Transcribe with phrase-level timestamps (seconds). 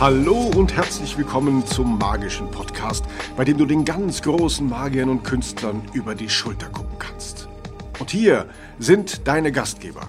[0.00, 3.04] Hallo und herzlich willkommen zum magischen Podcast,
[3.36, 7.48] bei dem du den ganz großen Magiern und Künstlern über die Schulter gucken kannst.
[7.98, 8.46] Und hier
[8.78, 10.02] sind deine Gastgeber,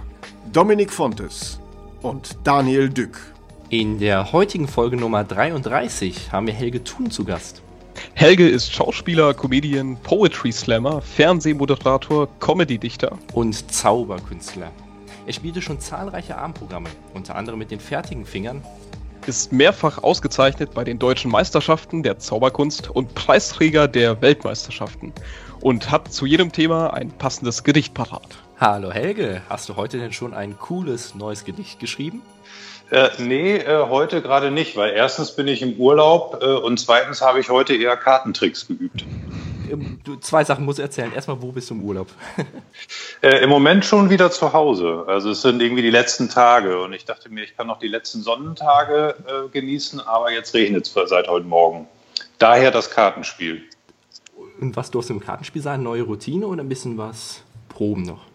[0.54, 1.60] Dominik Fontes
[2.04, 3.20] und Daniel Dück.
[3.70, 7.64] In der heutigen Folge Nummer 33 haben wir Helge Thun zu Gast.
[8.14, 14.72] Helge ist Schauspieler, Comedian, Poetry Slammer, Fernsehmoderator, Comedy-Dichter und Zauberkünstler.
[15.26, 18.64] Er spielte schon zahlreiche Abendprogramme, unter anderem mit den fertigen Fingern
[19.30, 25.14] ist mehrfach ausgezeichnet bei den deutschen Meisterschaften der Zauberkunst und Preisträger der Weltmeisterschaften
[25.62, 28.40] und hat zu jedem Thema ein passendes Gedicht parat.
[28.60, 32.24] Hallo Helge, hast du heute denn schon ein cooles neues Gedicht geschrieben?
[32.92, 37.22] Äh, nee, äh, heute gerade nicht, weil erstens bin ich im Urlaub äh, und zweitens
[37.22, 39.06] habe ich heute eher Kartentricks geübt.
[39.72, 41.14] Ähm, du, zwei Sachen muss erzählen.
[41.14, 42.08] Erstmal, wo bist du im Urlaub?
[43.22, 45.04] äh, Im Moment schon wieder zu Hause.
[45.08, 47.88] Also es sind irgendwie die letzten Tage und ich dachte mir, ich kann noch die
[47.88, 51.88] letzten Sonnentage äh, genießen, aber jetzt regnet es seit heute Morgen.
[52.40, 53.64] Daher das Kartenspiel.
[54.60, 55.84] Und was durfte im Kartenspiel sein?
[55.84, 58.29] Neue Routine oder ein bisschen was Proben noch?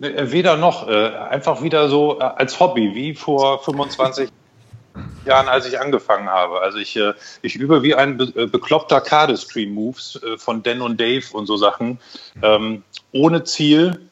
[0.00, 0.88] Ne, weder noch.
[0.88, 4.30] Äh, einfach wieder so äh, als Hobby, wie vor 25
[5.26, 6.60] Jahren, als ich angefangen habe.
[6.60, 10.98] Also ich, äh, ich übe wie ein be äh, bekloppter Cardistream-Moves äh, von Dan und
[10.98, 11.98] Dave und so Sachen,
[12.42, 14.08] ähm, ohne Ziel.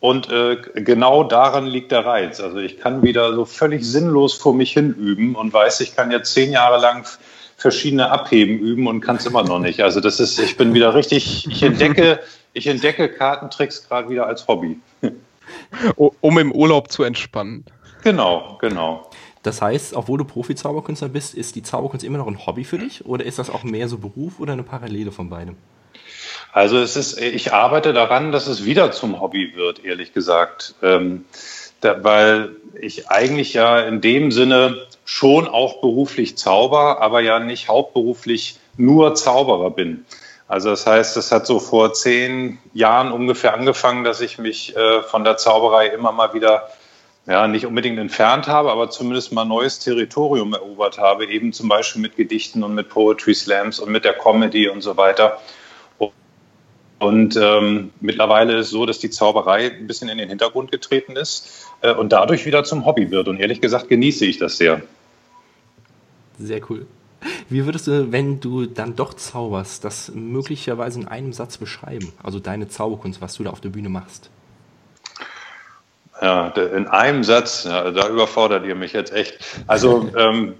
[0.00, 2.40] Und äh, genau daran liegt der Reiz.
[2.40, 6.10] Also ich kann wieder so völlig sinnlos vor mich hin üben und weiß, ich kann
[6.10, 7.06] jetzt zehn Jahre lang
[7.56, 9.82] verschiedene Abheben üben und kann es immer noch nicht.
[9.82, 12.20] Also das ist, ich bin wieder richtig, ich entdecke,
[12.52, 14.78] ich entdecke Kartentricks gerade wieder als Hobby.
[15.96, 17.64] um im Urlaub zu entspannen.
[18.02, 19.10] Genau, genau.
[19.42, 23.06] Das heißt, obwohl du Profi-Zauberkünstler bist, ist die Zauberkunst immer noch ein Hobby für dich
[23.06, 25.56] oder ist das auch mehr so Beruf oder eine Parallele von beidem?
[26.52, 30.74] Also es ist, ich arbeite daran, dass es wieder zum Hobby wird, ehrlich gesagt.
[30.82, 31.24] Ähm,
[31.80, 37.68] da, weil ich eigentlich ja in dem Sinne schon auch beruflich zauber, aber ja nicht
[37.68, 40.04] hauptberuflich nur Zauberer bin.
[40.48, 45.02] Also das heißt, es hat so vor zehn Jahren ungefähr angefangen, dass ich mich äh,
[45.02, 46.68] von der Zauberei immer mal wieder
[47.26, 52.00] ja, nicht unbedingt entfernt habe, aber zumindest mal neues Territorium erobert habe, eben zum Beispiel
[52.00, 55.38] mit Gedichten und mit Poetry Slams und mit der Comedy und so weiter.
[56.98, 61.14] Und ähm, mittlerweile ist es so, dass die Zauberei ein bisschen in den Hintergrund getreten
[61.16, 63.28] ist äh, und dadurch wieder zum Hobby wird.
[63.28, 64.82] Und ehrlich gesagt genieße ich das sehr.
[66.38, 66.86] Sehr cool.
[67.48, 72.12] Wie würdest du, wenn du dann doch zauberst, das möglicherweise in einem Satz beschreiben?
[72.22, 74.30] Also deine Zauberkunst, was du da auf der Bühne machst?
[76.20, 79.38] Ja, in einem Satz, ja, da überfordert ihr mich jetzt echt.
[79.66, 80.54] Also, ähm,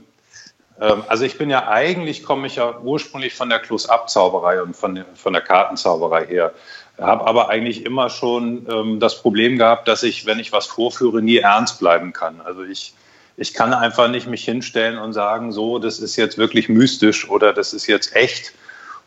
[0.80, 5.04] ähm, also ich bin ja eigentlich, komme ich ja ursprünglich von der Close-Up-Zauberei und von,
[5.14, 6.52] von der Kartenzauberei her.
[6.98, 11.22] Habe aber eigentlich immer schon ähm, das Problem gehabt, dass ich, wenn ich was vorführe,
[11.22, 12.40] nie ernst bleiben kann.
[12.40, 12.92] Also ich,
[13.38, 17.52] ich kann einfach nicht mich hinstellen und sagen, so, das ist jetzt wirklich mystisch oder
[17.52, 18.52] das ist jetzt echt.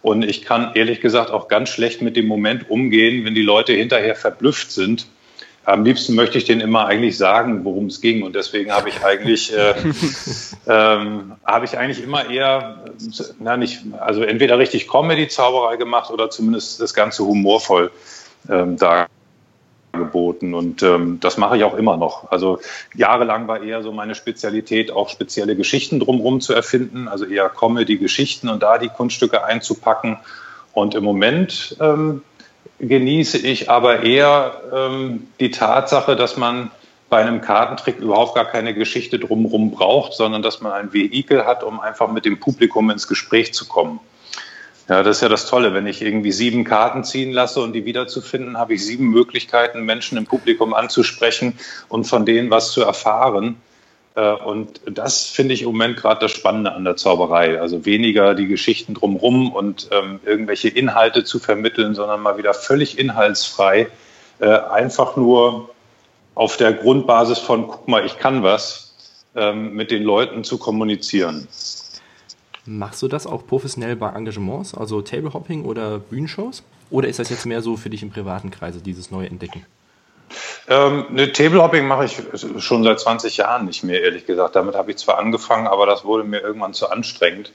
[0.01, 3.73] Und ich kann ehrlich gesagt auch ganz schlecht mit dem Moment umgehen, wenn die Leute
[3.73, 5.05] hinterher verblüfft sind
[5.63, 8.23] am liebsten möchte ich denen immer eigentlich sagen, worum es ging.
[8.23, 9.75] Und deswegen habe ich eigentlich, äh,
[10.67, 12.83] ähm, habe ich eigentlich immer eher,
[13.39, 17.91] na nicht, also entweder richtig Comedy-Zauberei gemacht oder zumindest das Ganze humorvoll
[18.49, 18.77] ähm,
[20.01, 20.53] dargeboten.
[20.53, 22.31] Und ähm, das mache ich auch immer noch.
[22.31, 22.59] Also
[22.95, 28.49] jahrelang war eher so meine Spezialität, auch spezielle Geschichten drumherum zu erfinden, also eher Comedy-Geschichten
[28.49, 30.17] und da die Kunststücke einzupacken.
[30.73, 32.21] Und im Moment ähm,
[32.79, 36.71] genieße ich aber eher ähm, die Tatsache, dass man
[37.09, 41.61] bei einem Kartentrick überhaupt gar keine Geschichte drumherum braucht, sondern dass man ein Vehikel hat,
[41.61, 43.99] um einfach mit dem Publikum ins Gespräch zu kommen.
[44.91, 45.73] Ja, das ist ja das Tolle.
[45.73, 50.17] Wenn ich irgendwie sieben Karten ziehen lasse und die wiederzufinden, habe ich sieben Möglichkeiten, Menschen
[50.17, 51.57] im Publikum anzusprechen
[51.87, 53.55] und von denen was zu erfahren.
[54.15, 57.61] Äh, und das finde ich im Moment gerade das Spannende an der Zauberei.
[57.61, 62.99] Also weniger die Geschichten drumherum und ähm, irgendwelche Inhalte zu vermitteln, sondern mal wieder völlig
[62.99, 63.87] inhaltsfrei,
[64.39, 65.69] äh, einfach nur
[66.35, 68.93] auf der Grundbasis von, guck mal, ich kann was,
[69.37, 71.47] ähm, mit den Leuten zu kommunizieren.
[72.65, 76.63] Machst du das auch professionell bei Engagements, also Tablehopping oder Bühnenshows?
[76.91, 79.65] Oder ist das jetzt mehr so für dich im privaten Kreise, dieses neue Entdecken?
[80.67, 82.21] Ähm, ne, Tablehopping mache ich
[82.59, 84.55] schon seit 20 Jahren nicht mehr, ehrlich gesagt.
[84.55, 87.51] Damit habe ich zwar angefangen, aber das wurde mir irgendwann zu anstrengend.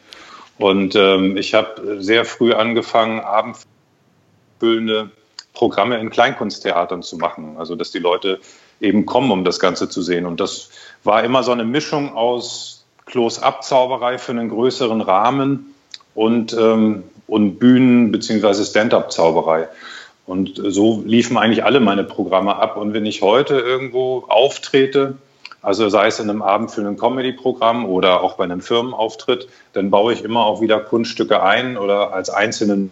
[0.58, 5.10] Und ähm, ich habe sehr früh angefangen, abendfüllende
[5.52, 7.56] Programme in Kleinkunsttheatern zu machen.
[7.58, 8.40] Also, dass die Leute
[8.80, 10.26] eben kommen, um das Ganze zu sehen.
[10.26, 10.70] Und das
[11.04, 12.75] war immer so eine Mischung aus
[13.06, 15.74] Close-Up-Zauberei für einen größeren Rahmen
[16.14, 18.64] und, ähm, und Bühnen- bzw.
[18.64, 19.68] Stand-Up-Zauberei.
[20.26, 22.76] Und so liefen eigentlich alle meine Programme ab.
[22.76, 25.16] Und wenn ich heute irgendwo auftrete,
[25.62, 30.22] Also sei es in einem abendfüllenden Comedy-Programm oder auch bei einem Firmenauftritt, dann baue ich
[30.22, 32.90] immer auch wieder Kunststücke ein oder als einzelne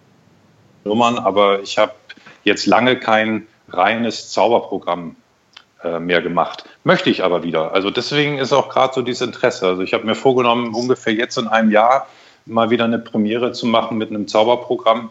[0.83, 1.19] Nummern.
[1.19, 1.93] Aber ich habe
[2.43, 5.15] jetzt lange kein reines Zauberprogramm
[6.01, 6.65] mehr gemacht.
[6.85, 7.73] Möchte ich aber wieder.
[7.73, 9.67] Also deswegen ist auch gerade so dieses Interesse.
[9.67, 12.07] Also ich habe mir vorgenommen, ungefähr jetzt in einem Jahr
[12.47, 15.11] mal wieder eine Premiere zu machen mit einem Zauberprogramm,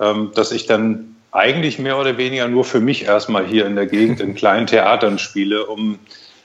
[0.00, 3.86] ähm, dass ich dann eigentlich mehr oder weniger nur für mich erstmal hier in der
[3.86, 5.98] Gegend in kleinen Theatern spiele, um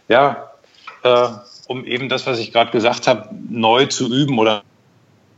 [0.07, 0.51] ja,
[1.03, 1.27] äh,
[1.67, 4.63] um eben das, was ich gerade gesagt habe, neu zu üben oder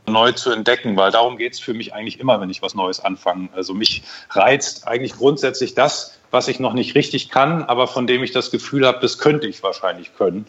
[0.08, 3.00] neu zu entdecken, weil darum geht es für mich eigentlich immer, wenn ich was Neues
[3.00, 3.48] anfange.
[3.54, 8.22] Also mich reizt eigentlich grundsätzlich das, was ich noch nicht richtig kann, aber von dem
[8.22, 10.46] ich das Gefühl habe, das könnte ich wahrscheinlich können.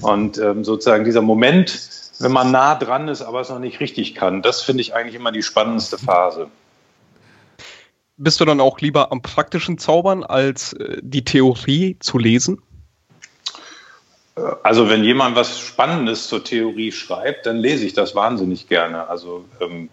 [0.00, 1.78] Und ähm, sozusagen dieser Moment,
[2.18, 5.14] wenn man nah dran ist, aber es noch nicht richtig kann, das finde ich eigentlich
[5.14, 6.48] immer die spannendste Phase.
[8.16, 12.60] Bist du dann auch lieber am praktischen Zaubern, als äh, die Theorie zu lesen?
[14.62, 19.08] Also wenn jemand was Spannendes zur Theorie schreibt, dann lese ich das wahnsinnig gerne.
[19.08, 19.88] Also, ähm,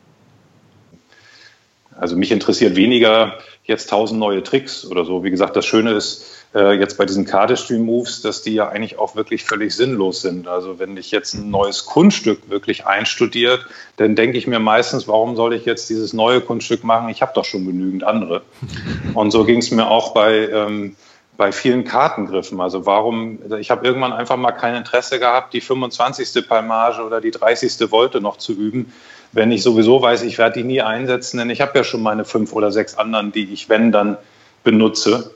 [1.97, 5.23] also mich interessiert weniger jetzt tausend neue Tricks oder so.
[5.23, 9.15] Wie gesagt, das Schöne ist äh, jetzt bei diesen Cardistry-Moves, dass die ja eigentlich auch
[9.15, 10.47] wirklich völlig sinnlos sind.
[10.47, 13.65] Also wenn ich jetzt ein neues Kunststück wirklich einstudiert,
[13.97, 17.09] dann denke ich mir meistens, warum soll ich jetzt dieses neue Kunststück machen?
[17.09, 18.43] Ich habe doch schon genügend andere.
[19.13, 20.49] Und so ging es mir auch bei...
[20.49, 20.95] Ähm,
[21.37, 22.61] bei vielen Kartengriffen.
[22.61, 26.47] Also warum, ich habe irgendwann einfach mal kein Interesse gehabt, die 25.
[26.47, 27.89] Palmage oder die 30.
[27.89, 28.93] Volte noch zu üben,
[29.35, 32.23] wenn ich sowieso weiß, ich werde die nie einsetzen, denn ich habe ja schon meine
[32.23, 34.17] fünf oder sechs anderen, die ich, wenn, dann
[34.63, 35.31] benutze.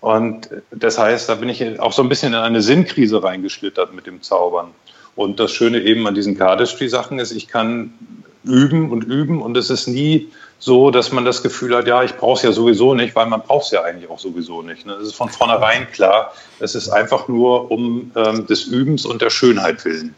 [0.00, 4.06] Und das heißt, da bin ich auch so ein bisschen in eine Sinnkrise reingeschlittert mit
[4.06, 4.72] dem Zaubern.
[5.14, 7.94] Und das Schöne eben an diesen Cardistry-Sachen ist, ich kann
[8.42, 10.28] üben und üben und es ist nie
[10.58, 13.42] so, dass man das Gefühl hat, ja, ich brauche es ja sowieso nicht, weil man
[13.42, 14.86] braucht es ja eigentlich auch sowieso nicht.
[14.86, 14.94] Ne?
[14.98, 16.32] Das ist von vornherein klar.
[16.58, 20.14] Es ist einfach nur um ähm, des Übens und der Schönheit willen.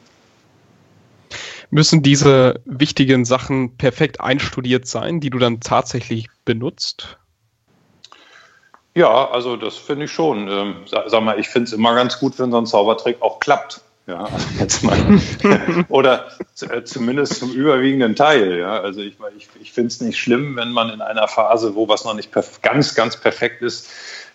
[1.71, 7.19] Müssen diese wichtigen Sachen perfekt einstudiert sein, die du dann tatsächlich benutzt?
[8.95, 10.49] Ja, also das finde ich schon.
[10.49, 13.83] Ähm, sag, mal, ich finde es immer ganz gut, wenn so ein Zaubertrick auch klappt.
[14.09, 14.97] Ja, also jetzt mal.
[15.89, 16.29] Oder
[16.63, 18.59] äh, zumindest zum überwiegenden Teil.
[18.59, 21.87] Ja, also ich, ich, ich finde es nicht schlimm, wenn man in einer Phase, wo
[21.89, 22.33] was noch nicht
[22.63, 23.89] ganz, ganz perfekt ist,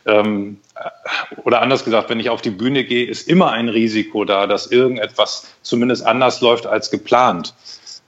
[0.05, 4.25] ähm, äh, oder anders gesagt, wenn ich auf die Bühne gehe, ist immer ein Risiko
[4.25, 7.53] da, dass irgendetwas zumindest anders läuft als geplant.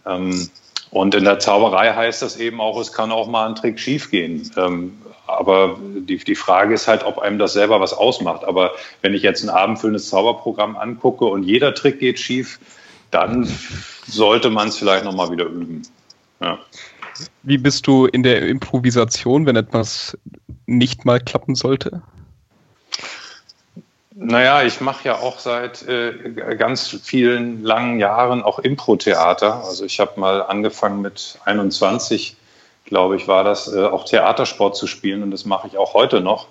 [0.06, 0.50] Ähm,
[0.92, 4.50] und in der Zauberei heißt das eben auch, es kann auch mal ein Trick schiefgehen.
[4.56, 4.98] Ähm,
[5.28, 8.44] aber die, die Frage ist halt, ob einem das selber was ausmacht.
[8.44, 8.72] Aber
[9.02, 12.60] wenn ich jetzt ein abendfüllendes Zauberprogramm angucke und jeder Trick geht schief,
[13.12, 13.50] dann
[14.08, 15.82] sollte man es vielleicht nochmal wieder üben.
[16.40, 16.60] Ja.
[17.44, 20.18] Wie bist du in der Improvisation, wenn etwas
[20.66, 22.02] nicht mal klappen sollte?
[24.18, 29.66] Naja, ich mache ja auch seit äh, ganz vielen langen Jahren auch Impro-Theater.
[29.66, 32.38] Also ich habe mal angefangen mit 21
[32.86, 36.22] glaube ich, war das, äh, auch Theatersport zu spielen und das mache ich auch heute
[36.22, 36.48] noch.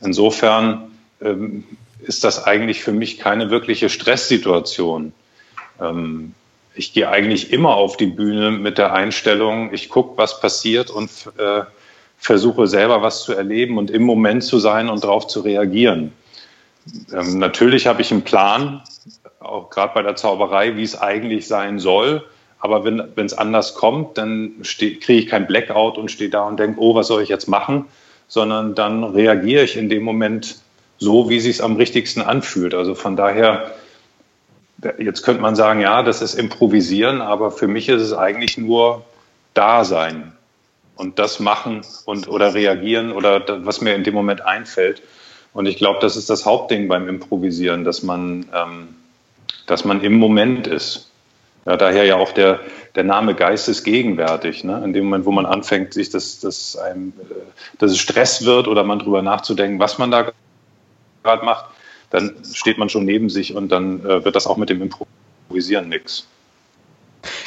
[0.00, 1.64] Insofern ähm,
[2.00, 5.12] ist das eigentlich für mich keine wirkliche Stresssituation.
[5.80, 6.34] Ähm,
[6.76, 11.10] ich gehe eigentlich immer auf die Bühne mit der Einstellung, ich gucke, was passiert und
[11.38, 11.62] äh,
[12.18, 16.12] versuche selber was zu erleben und im Moment zu sein und darauf zu reagieren.
[17.12, 18.82] Ähm, natürlich habe ich einen Plan,
[19.40, 22.24] auch gerade bei der Zauberei, wie es eigentlich sein soll.
[22.58, 26.80] Aber wenn es anders kommt, dann kriege ich kein Blackout und stehe da und denke,
[26.80, 27.84] oh, was soll ich jetzt machen?
[28.28, 30.58] Sondern dann reagiere ich in dem Moment
[30.98, 32.74] so, wie es sich am richtigsten anfühlt.
[32.74, 33.72] Also von daher,
[34.98, 39.04] jetzt könnte man sagen, ja, das ist Improvisieren, aber für mich ist es eigentlich nur
[39.54, 40.32] Dasein
[40.96, 45.02] und das machen und oder reagieren oder was mir in dem Moment einfällt.
[45.52, 48.88] Und ich glaube, das ist das Hauptding beim Improvisieren, dass man, ähm,
[49.66, 51.10] dass man im Moment ist.
[51.64, 52.60] Ja, daher ja auch der,
[52.94, 54.64] der Name geistesgegenwärtig.
[54.64, 54.82] Ne?
[54.84, 57.34] In dem Moment, wo man anfängt, sich das, das einem, äh,
[57.78, 60.30] dass es Stress wird oder man drüber nachzudenken, was man da
[61.22, 61.66] gerade macht,
[62.16, 65.90] dann steht man schon neben sich und dann äh, wird das auch mit dem Improvisieren
[65.90, 66.26] nichts.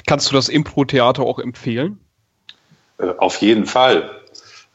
[0.05, 1.99] Kannst du das Impro-Theater auch empfehlen?
[2.99, 4.11] Äh, auf jeden Fall.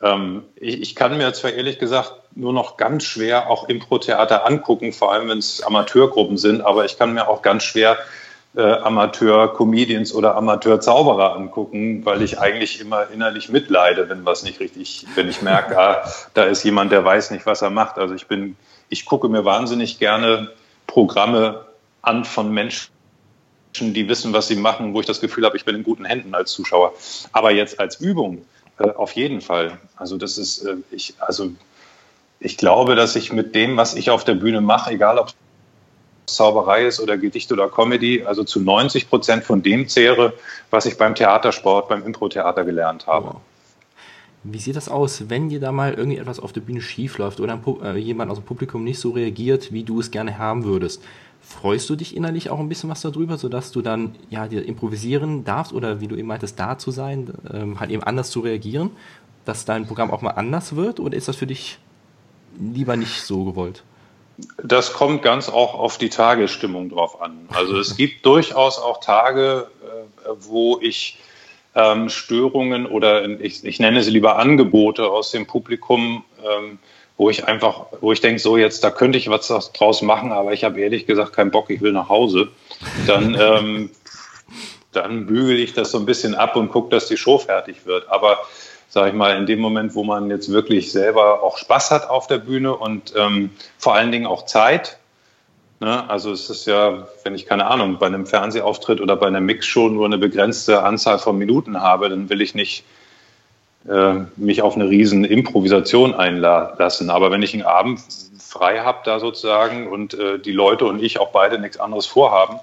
[0.02, 4.92] Ähm, ich, ich, kann mir zwar ehrlich gesagt nur noch ganz schwer auch Impro-Theater angucken,
[4.92, 7.96] vor allem wenn es Amateurgruppen sind, aber ich kann mir auch ganz schwer
[8.56, 15.06] äh, Amateur-Comedians oder Amateur-Zauberer angucken, weil ich eigentlich immer innerlich mitleide, wenn was nicht richtig,
[15.14, 17.98] wenn ich merke, ah, da ist jemand, der weiß nicht, was er macht.
[17.98, 18.56] Also ich bin,
[18.88, 20.50] ich gucke mir wahnsinnig gerne
[20.86, 21.64] Programme
[22.02, 22.90] an von Menschen,
[23.80, 26.34] die wissen, was sie machen, wo ich das Gefühl habe, ich bin in guten Händen
[26.34, 26.92] als Zuschauer.
[27.32, 28.44] Aber jetzt als Übung
[28.78, 29.78] äh, auf jeden Fall.
[29.96, 31.50] Also das ist, äh, ich, also
[32.40, 35.30] ich glaube, dass ich mit dem, was ich auf der Bühne mache, egal ob
[36.26, 40.32] Zauberei ist oder Gedicht oder Comedy, also zu 90 Prozent von dem zehre,
[40.70, 43.26] was ich beim Theatersport, beim Impro-Theater gelernt habe.
[43.26, 43.40] Wow.
[44.46, 47.40] Wie sieht das aus, wenn dir da mal irgendwie etwas auf der Bühne schief läuft
[47.40, 51.02] oder äh, jemand aus dem Publikum nicht so reagiert, wie du es gerne haben würdest?
[51.40, 55.44] Freust du dich innerlich auch ein bisschen was darüber, sodass du dann ja dir improvisieren
[55.44, 58.90] darfst oder wie du eben meintest, da zu sein, ähm, halt eben anders zu reagieren,
[59.46, 61.78] dass dein Programm auch mal anders wird oder ist das für dich
[62.60, 63.82] lieber nicht so gewollt?
[64.62, 67.48] Das kommt ganz auch auf die Tagesstimmung drauf an.
[67.48, 71.18] Also es gibt durchaus auch Tage, äh, wo ich
[71.74, 76.78] ähm, Störungen oder ich, ich, nenne sie lieber Angebote aus dem Publikum, ähm,
[77.16, 80.52] wo ich einfach, wo ich denke, so jetzt, da könnte ich was draus machen, aber
[80.52, 82.48] ich habe ehrlich gesagt keinen Bock, ich will nach Hause.
[83.06, 83.90] Dann, ähm,
[84.92, 88.08] dann bügele ich das so ein bisschen ab und gucke, dass die Show fertig wird.
[88.08, 88.38] Aber
[88.88, 92.28] sage ich mal, in dem Moment, wo man jetzt wirklich selber auch Spaß hat auf
[92.28, 94.98] der Bühne und ähm, vor allen Dingen auch Zeit.
[95.80, 96.08] Ne?
[96.08, 99.88] Also es ist ja, wenn ich keine Ahnung, bei einem Fernsehauftritt oder bei einer Mixshow
[99.88, 102.84] nur eine begrenzte Anzahl von Minuten habe, dann will ich nicht
[103.88, 107.10] äh, mich auf eine riesen Improvisation einlassen.
[107.10, 108.00] Aber wenn ich einen Abend
[108.38, 112.60] frei habe da sozusagen und äh, die Leute und ich auch beide nichts anderes vorhaben,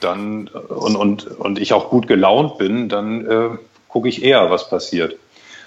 [0.00, 3.48] dann äh, und, und, und ich auch gut gelaunt bin, dann äh,
[3.88, 5.16] gucke ich eher, was passiert.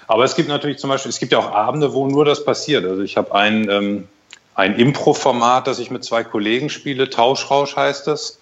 [0.06, 2.84] Aber es gibt natürlich zum Beispiel, es gibt ja auch Abende, wo nur das passiert.
[2.84, 4.08] Also ich habe ein, ähm,
[4.54, 8.38] ein Impro-Format, das ich mit zwei Kollegen spiele, Tauschrausch heißt das.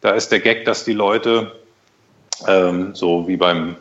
[0.00, 1.52] Da ist der Gag, dass die Leute
[2.46, 3.76] ähm, so wie beim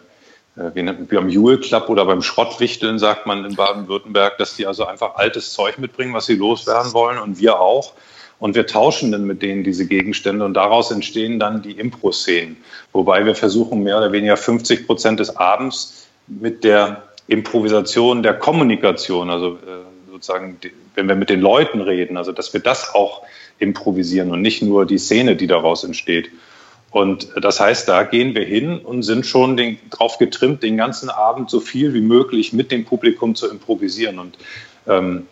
[0.55, 4.85] äh, wie, am Jule Club oder beim Schrottwichteln, sagt man in Baden-Württemberg, dass die also
[4.85, 7.93] einfach altes Zeug mitbringen, was sie loswerden wollen und wir auch.
[8.39, 12.57] Und wir tauschen dann mit denen diese Gegenstände und daraus entstehen dann die Impro-Szenen.
[12.91, 19.29] Wobei wir versuchen, mehr oder weniger 50 Prozent des Abends mit der Improvisation, der Kommunikation,
[19.29, 19.90] also äh,
[20.21, 20.57] sozusagen,
[20.95, 23.23] wenn wir mit den Leuten reden, also dass wir das auch
[23.59, 26.29] improvisieren und nicht nur die Szene, die daraus entsteht.
[26.91, 31.09] Und das heißt, da gehen wir hin und sind schon den, drauf getrimmt, den ganzen
[31.09, 34.19] Abend so viel wie möglich mit dem Publikum zu improvisieren.
[34.19, 34.37] Und
[34.87, 35.27] ähm,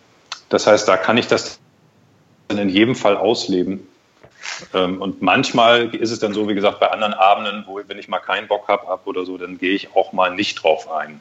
[0.48, 1.60] das heißt, da kann ich das
[2.48, 3.86] in jedem Fall ausleben.
[4.72, 8.08] Ähm, und manchmal ist es dann so, wie gesagt, bei anderen Abenden, wo wenn ich
[8.08, 11.20] mal keinen Bock habe ab oder so, dann gehe ich auch mal nicht drauf ein.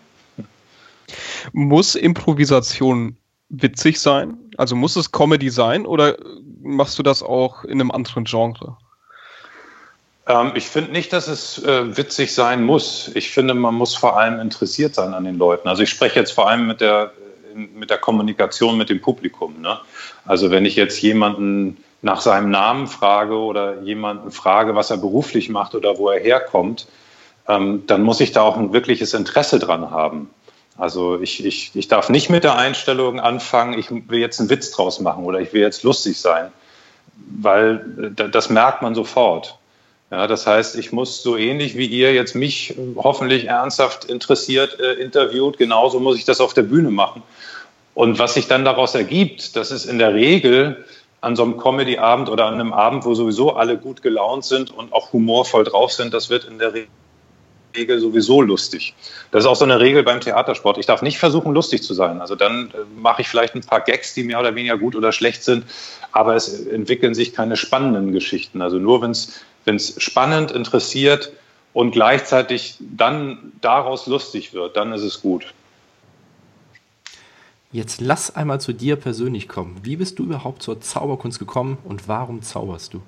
[1.52, 3.18] Muss Improvisation
[3.50, 4.38] witzig sein?
[4.58, 6.18] Also muss es Comedy sein oder
[6.62, 8.77] machst du das auch in einem anderen Genre?
[10.27, 13.12] Ähm, ich finde nicht, dass es äh, witzig sein muss.
[13.15, 15.68] Ich finde, man muss vor allem interessiert sein an den Leuten.
[15.68, 17.12] Also ich spreche jetzt vor allem mit der,
[17.56, 19.60] mit der Kommunikation mit dem Publikum.
[19.62, 19.79] Ne?
[20.25, 25.50] Also wenn ich jetzt jemanden nach seinem Namen frage oder jemanden frage, was er beruflich
[25.50, 26.88] macht oder wo er herkommt,
[27.48, 30.29] ähm, dann muss ich da auch ein wirkliches Interesse dran haben.
[30.80, 34.72] Also ich, ich, ich darf nicht mit der Einstellung anfangen, ich will jetzt einen Witz
[34.72, 36.52] draus machen oder ich will jetzt lustig sein,
[37.42, 39.58] weil äh, das merkt man sofort.
[40.10, 44.94] Ja, das heißt, ich muss so ähnlich wie ihr jetzt mich hoffentlich ernsthaft interessiert äh,
[44.94, 47.22] interviewt, genauso muss ich das auf der Bühne machen.
[47.94, 50.86] Und was sich dann daraus ergibt, das ist in der Regel
[51.20, 54.94] an so einem Comedy-Abend oder an einem Abend, wo sowieso alle gut gelaunt sind und
[54.94, 56.88] auch humorvoll drauf sind, das wird in der Regel
[57.88, 58.94] sowieso lustig.
[59.32, 60.78] Das ist auch so eine Regel beim Theatersport.
[60.78, 62.22] Ich darf nicht versuchen, lustig zu sein.
[62.22, 65.12] Also dann äh, mache ich vielleicht ein paar Gags, die mehr oder weniger gut oder
[65.12, 65.66] schlecht sind,
[66.12, 68.62] aber es entwickeln sich keine spannenden Geschichten.
[68.62, 71.32] Also nur wenn es spannend, interessiert
[71.74, 75.54] und gleichzeitig dann daraus lustig wird, dann ist es gut.
[77.72, 79.80] Jetzt lass einmal zu dir persönlich kommen.
[79.84, 83.02] Wie bist du überhaupt zur Zauberkunst gekommen und warum zauberst du?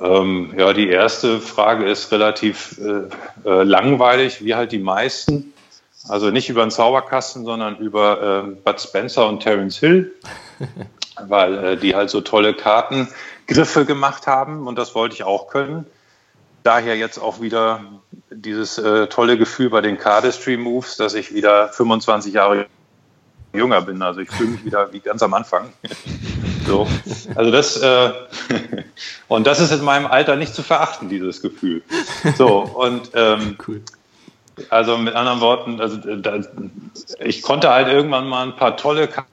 [0.00, 5.52] Ähm, ja, die erste Frage ist relativ äh, äh, langweilig, wie halt die meisten.
[6.08, 10.14] Also nicht über einen Zauberkasten, sondern über äh, Bud Spencer und Terence Hill,
[11.28, 13.08] weil äh, die halt so tolle Karten
[13.46, 15.84] Griffe gemacht haben und das wollte ich auch können.
[16.62, 17.84] Daher jetzt auch wieder
[18.30, 22.66] dieses äh, tolle Gefühl bei den Cardistry Moves, dass ich wieder 25 Jahre
[23.52, 24.02] jünger bin.
[24.02, 25.72] Also ich fühle mich wieder wie ganz am Anfang.
[26.66, 26.86] so.
[27.34, 28.12] Also das äh,
[29.28, 31.82] und das ist in meinem Alter nicht zu verachten, dieses Gefühl.
[32.36, 33.82] So und ähm, cool.
[34.68, 36.40] Also mit anderen Worten, also da,
[37.18, 39.30] ich konnte halt irgendwann mal ein paar tolle Karten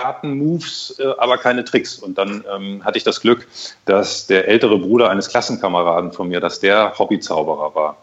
[0.00, 1.98] Karten-Moves, äh, aber keine Tricks.
[1.98, 3.46] Und dann ähm, hatte ich das Glück,
[3.84, 7.96] dass der ältere Bruder eines Klassenkameraden von mir, dass der Hobbyzauberer war.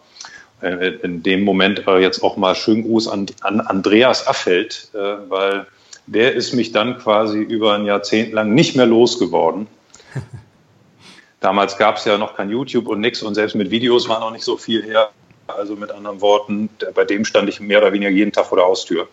[0.61, 4.97] Äh, in dem Moment äh, jetzt auch mal schön Gruß an, an Andreas Affeld, äh,
[5.29, 5.67] weil
[6.07, 9.67] der ist mich dann quasi über ein Jahrzehnt lang nicht mehr losgeworden.
[11.41, 14.31] Damals gab es ja noch kein YouTube und nichts und selbst mit Videos war noch
[14.31, 15.09] nicht so viel her.
[15.45, 18.65] Also mit anderen Worten, bei dem stand ich mehr oder weniger jeden Tag vor der
[18.65, 19.07] Haustür.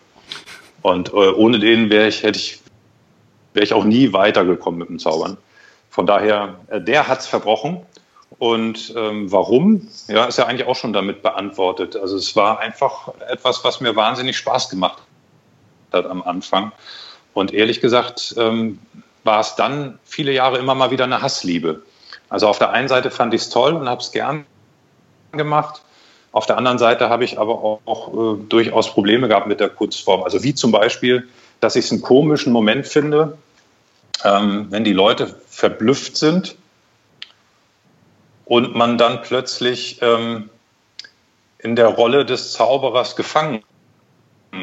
[0.81, 2.59] Und äh, ohne den wäre ich, hätte ich
[3.53, 5.37] wäre ich auch nie weitergekommen mit dem Zaubern.
[5.89, 7.85] von daher, der hat es verbrochen.
[8.37, 9.87] Und ähm, warum?
[10.07, 11.95] Ja, ist ja eigentlich auch schon damit beantwortet.
[11.95, 15.01] Also es war einfach etwas, was mir wahnsinnig Spaß gemacht
[15.93, 16.71] hat am Anfang.
[17.33, 18.79] Und ehrlich gesagt ähm,
[19.23, 21.83] war es dann viele Jahre immer mal wieder eine Hassliebe.
[22.29, 24.45] Also auf der einen Seite fand ich es toll und habe es gern
[25.31, 25.81] gemacht.
[26.31, 29.69] Auf der anderen Seite habe ich aber auch, auch äh, durchaus Probleme gehabt mit der
[29.69, 30.23] Kurzform.
[30.23, 31.27] Also wie zum Beispiel,
[31.61, 33.37] dass ich es einen komischen Moment finde,
[34.25, 36.57] ähm, wenn die Leute verblüfft sind
[38.45, 40.49] und man dann plötzlich ähm,
[41.59, 43.63] in der Rolle des Zauberers gefangen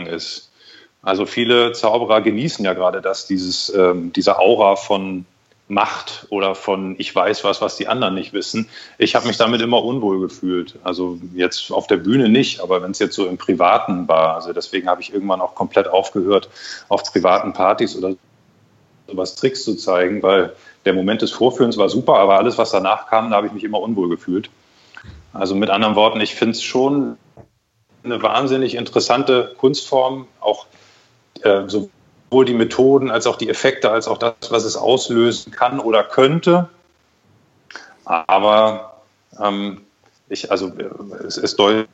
[0.06, 0.50] ist.
[1.02, 5.26] Also viele Zauberer genießen ja gerade das, dieses, ähm, diese Aura von
[5.68, 8.68] Macht oder von ich weiß was, was die anderen nicht wissen.
[8.98, 10.78] Ich habe mich damit immer unwohl gefühlt.
[10.84, 14.52] Also jetzt auf der Bühne nicht, aber wenn es jetzt so im Privaten war, also
[14.52, 16.50] deswegen habe ich irgendwann auch komplett aufgehört,
[16.88, 18.14] auf privaten Partys oder
[19.08, 23.06] sowas Tricks zu zeigen, weil der Moment des Vorführens war super, aber alles, was danach
[23.06, 24.50] kam, da habe ich mich immer unwohl gefühlt.
[25.32, 27.16] Also mit anderen Worten, ich finde es schon
[28.04, 30.66] eine wahnsinnig interessante Kunstform, auch
[31.42, 35.80] äh, sowohl die Methoden als auch die Effekte, als auch das, was es auslösen kann
[35.80, 36.68] oder könnte.
[38.04, 39.02] Aber
[39.40, 39.82] ähm,
[40.28, 41.88] ich, also äh, es, es deutet,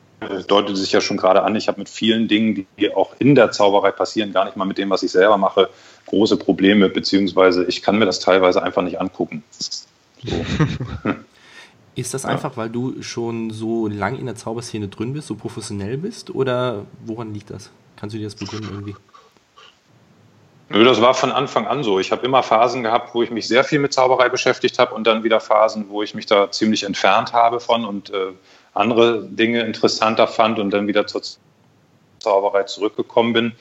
[0.47, 3.51] deutet sich ja schon gerade an, ich habe mit vielen Dingen, die auch in der
[3.51, 5.69] Zauberei passieren, gar nicht mal mit dem, was ich selber mache,
[6.07, 9.43] große Probleme, beziehungsweise ich kann mir das teilweise einfach nicht angucken.
[10.23, 10.45] So.
[11.95, 15.97] Ist das einfach, weil du schon so lang in der Zauberszene drin bist, so professionell
[15.97, 16.29] bist?
[16.33, 17.71] Oder woran liegt das?
[17.97, 18.95] Kannst du dir das begründen irgendwie?
[20.69, 21.99] Nö, das war von Anfang an so.
[21.99, 25.07] Ich habe immer Phasen gehabt, wo ich mich sehr viel mit Zauberei beschäftigt habe und
[25.07, 28.33] dann wieder Phasen, wo ich mich da ziemlich entfernt habe von und äh,
[28.79, 31.21] andere Dinge interessanter fand und dann wieder zur
[32.19, 33.51] Zauberei zurückgekommen bin.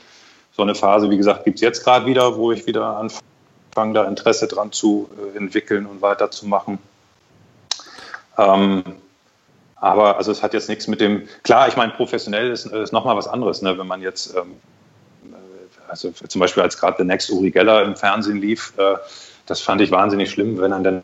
[0.52, 4.04] So eine Phase, wie gesagt, gibt es jetzt gerade wieder, wo ich wieder anfange, da
[4.04, 6.78] Interesse dran zu äh, entwickeln und weiterzumachen.
[8.36, 8.82] Ähm,
[9.76, 13.16] aber also es hat jetzt nichts mit dem, klar, ich meine, professionell ist, ist nochmal
[13.16, 13.78] was anderes, ne?
[13.78, 14.56] wenn man jetzt ähm,
[15.88, 18.96] also zum Beispiel als gerade The Next Uri Geller im Fernsehen lief, äh,
[19.46, 21.02] das fand ich wahnsinnig schlimm, wenn dann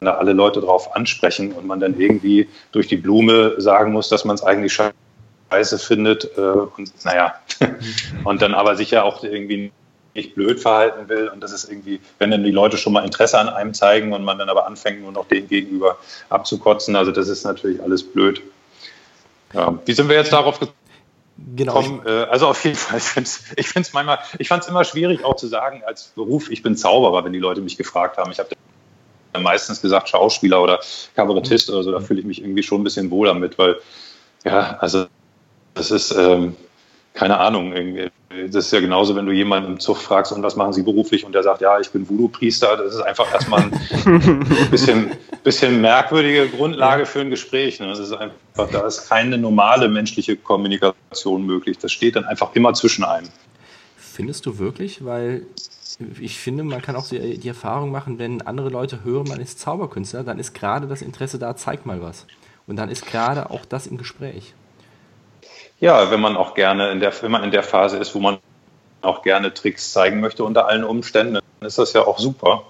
[0.00, 4.24] da alle Leute drauf ansprechen und man dann irgendwie durch die Blume sagen muss, dass
[4.24, 4.78] man es eigentlich
[5.50, 7.34] scheiße findet äh, und naja,
[8.24, 9.72] und dann aber sicher auch irgendwie
[10.14, 13.38] nicht blöd verhalten will und das ist irgendwie, wenn dann die Leute schon mal Interesse
[13.38, 15.98] an einem zeigen und man dann aber anfängt, nur noch denen gegenüber
[16.30, 18.42] abzukotzen, also das ist natürlich alles blöd.
[19.52, 19.78] Ja.
[19.84, 20.76] Wie sind wir jetzt darauf gekommen?
[21.54, 21.74] Genau.
[21.74, 22.98] Komm, äh, also auf jeden Fall,
[23.56, 26.62] ich finde es manchmal, ich fand es immer schwierig auch zu sagen als Beruf, ich
[26.62, 28.32] bin Zauberer, wenn die Leute mich gefragt haben.
[28.32, 28.48] Ich habe
[29.38, 30.80] meistens gesagt Schauspieler oder
[31.14, 31.74] Kabarettist mhm.
[31.74, 33.76] oder so, da fühle ich mich irgendwie schon ein bisschen wohl damit, weil
[34.44, 35.06] ja, also
[35.74, 36.56] das ist, ähm,
[37.14, 38.10] keine Ahnung, irgendwie,
[38.52, 41.24] das ist ja genauso, wenn du jemanden im Zug fragst, und was machen sie beruflich,
[41.24, 46.48] und der sagt, ja, ich bin Voodoo-Priester, das ist einfach erstmal ein bisschen, bisschen merkwürdige
[46.48, 47.80] Grundlage für ein Gespräch.
[47.80, 47.88] Ne?
[47.88, 51.78] Das ist einfach, da ist keine normale menschliche Kommunikation möglich.
[51.78, 53.28] Das steht dann einfach immer zwischen einem.
[53.96, 55.04] Findest du wirklich?
[55.04, 55.42] Weil
[56.20, 60.24] ich finde, man kann auch die, Erfahrung machen, wenn andere Leute hören, man ist Zauberkünstler,
[60.24, 62.26] dann ist gerade das Interesse da, zeig mal was.
[62.66, 64.54] Und dann ist gerade auch das im Gespräch.
[65.80, 68.38] Ja, wenn man auch gerne in der, wenn man in der Phase ist, wo man
[69.02, 72.64] auch gerne Tricks zeigen möchte unter allen Umständen, dann ist das ja auch super.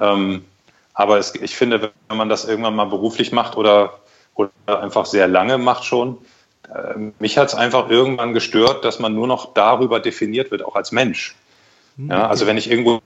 [0.00, 0.44] Ähm,
[0.92, 3.98] aber es, ich finde, wenn man das irgendwann mal beruflich macht oder,
[4.34, 6.18] oder einfach sehr lange macht schon,
[6.72, 10.76] äh, mich hat es einfach irgendwann gestört, dass man nur noch darüber definiert wird, auch
[10.76, 11.34] als Mensch.
[11.96, 13.00] Hm, ja, also wenn ich irgendwo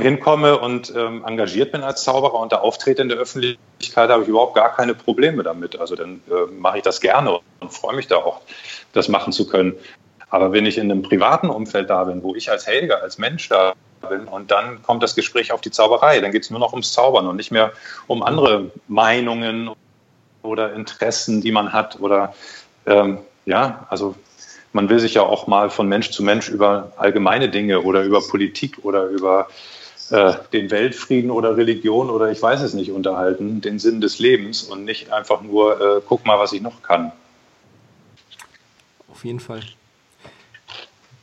[0.00, 4.28] hinkomme und ähm, engagiert bin als Zauberer und da auftrete in der Öffentlichkeit, habe ich
[4.28, 5.78] überhaupt gar keine Probleme damit.
[5.78, 8.40] Also dann äh, mache ich das gerne und freue mich da auch,
[8.92, 9.74] das machen zu können.
[10.28, 13.48] Aber wenn ich in einem privaten Umfeld da bin, wo ich als Helga, als Mensch
[13.48, 13.74] da
[14.08, 16.92] bin und dann kommt das Gespräch auf die Zauberei, dann geht es nur noch ums
[16.92, 17.72] Zaubern und nicht mehr
[18.06, 19.70] um andere Meinungen
[20.42, 22.34] oder Interessen, die man hat oder
[22.86, 24.14] ähm, ja, also
[24.76, 28.20] man will sich ja auch mal von Mensch zu Mensch über allgemeine Dinge oder über
[28.20, 29.48] Politik oder über
[30.10, 34.62] äh, den Weltfrieden oder Religion oder ich weiß es nicht unterhalten, den Sinn des Lebens
[34.62, 37.10] und nicht einfach nur, äh, guck mal, was ich noch kann.
[39.10, 39.62] Auf jeden Fall.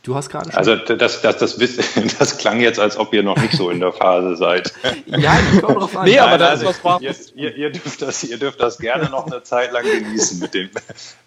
[0.03, 0.57] Du hast gerade schon.
[0.57, 1.57] Also das, das, das,
[2.19, 4.73] das, klang jetzt, als ob ihr noch nicht so in der Phase seid.
[5.05, 6.05] ja, ich komme drauf an.
[6.05, 9.27] Nee, aber das ist was ihr, ihr, ihr, dürft das, ihr dürft das gerne noch
[9.27, 10.69] eine Zeit lang genießen mit dem,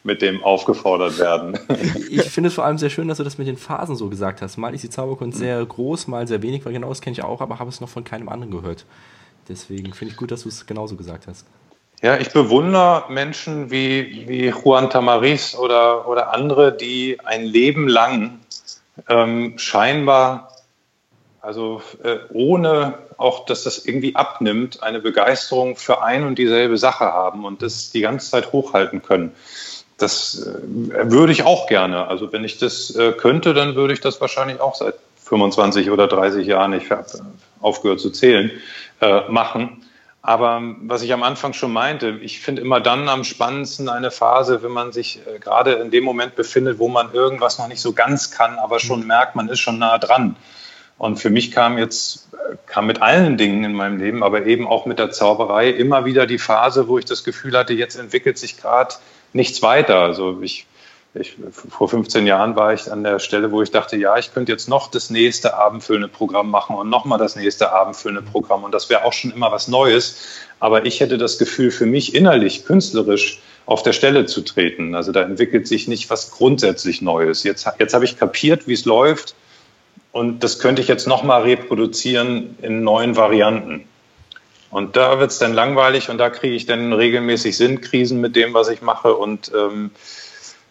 [0.05, 1.59] mit dem aufgefordert werden.
[2.11, 4.43] Ich finde es vor allem sehr schön, dass du das mit den Phasen so gesagt
[4.43, 4.59] hast.
[4.59, 7.41] Mal ist die Zauberkunst sehr groß, mal sehr wenig, weil genau das kenne ich auch,
[7.41, 8.85] aber habe es noch von keinem anderen gehört.
[9.49, 11.47] Deswegen finde ich gut, dass du es genauso gesagt hast.
[12.03, 18.41] Ja, ich bewundere Menschen wie, wie Juan Tamariz oder, oder andere, die ein Leben lang
[19.09, 20.57] ähm, scheinbar
[21.47, 27.05] also äh, ohne auch, dass das irgendwie abnimmt, eine Begeisterung für ein und dieselbe Sache
[27.05, 29.33] haben und das die ganze Zeit hochhalten können.
[29.97, 32.09] Das äh, würde ich auch gerne.
[32.09, 36.09] Also wenn ich das äh, könnte, dann würde ich das wahrscheinlich auch seit 25 oder
[36.09, 37.07] 30 Jahren, ich habe
[37.61, 38.51] aufgehört zu zählen,
[39.01, 39.86] äh, machen.
[40.27, 44.61] Aber was ich am Anfang schon meinte, ich finde immer dann am spannendsten eine Phase,
[44.65, 47.93] wenn man sich äh, gerade in dem Moment befindet, wo man irgendwas noch nicht so
[47.93, 49.07] ganz kann, aber schon mhm.
[49.07, 50.35] merkt, man ist schon nah dran.
[50.99, 52.29] Und für mich kam jetzt,
[52.67, 56.27] kam mit allen Dingen in meinem Leben, aber eben auch mit der Zauberei immer wieder
[56.27, 58.97] die Phase, wo ich das Gefühl hatte, jetzt entwickelt sich gerade
[59.33, 60.01] nichts weiter.
[60.01, 60.67] Also ich,
[61.21, 64.53] ich, vor 15 Jahren war ich an der Stelle, wo ich dachte, ja, ich könnte
[64.53, 68.65] jetzt noch das nächste abendfüllende Programm machen und nochmal das nächste abendfüllende Programm.
[68.65, 70.19] Und das wäre auch schon immer was Neues.
[70.61, 74.95] Aber ich hätte das Gefühl, für mich innerlich, künstlerisch auf der Stelle zu treten.
[74.95, 77.43] Also da entwickelt sich nicht was grundsätzlich Neues.
[77.43, 79.35] Jetzt, jetzt habe ich kapiert, wie es läuft
[80.13, 83.87] und das könnte ich jetzt nochmal reproduzieren in neuen Varianten.
[84.71, 88.55] Und da wird es dann langweilig und da kriege ich dann regelmäßig Sinnkrisen mit dem,
[88.55, 89.15] was ich mache.
[89.15, 89.91] Und ähm,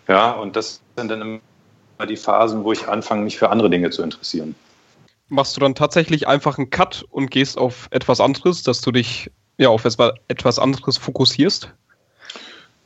[0.08, 3.90] ja, und das sind dann immer die Phasen, wo ich anfange, mich für andere Dinge
[3.90, 4.56] zu interessieren.
[5.28, 9.32] Machst du dann tatsächlich einfach einen Cut und gehst auf etwas anderes, dass du dich
[9.58, 11.74] ja auf etwas anderes fokussierst?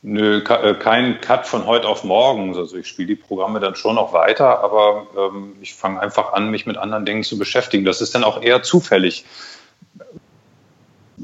[0.02, 2.56] Nö, äh, kein Cut von heute auf morgen.
[2.56, 6.50] Also ich spiele die Programme dann schon noch weiter, aber ähm, ich fange einfach an,
[6.50, 7.84] mich mit anderen Dingen zu beschäftigen.
[7.84, 9.26] Das ist dann auch eher zufällig,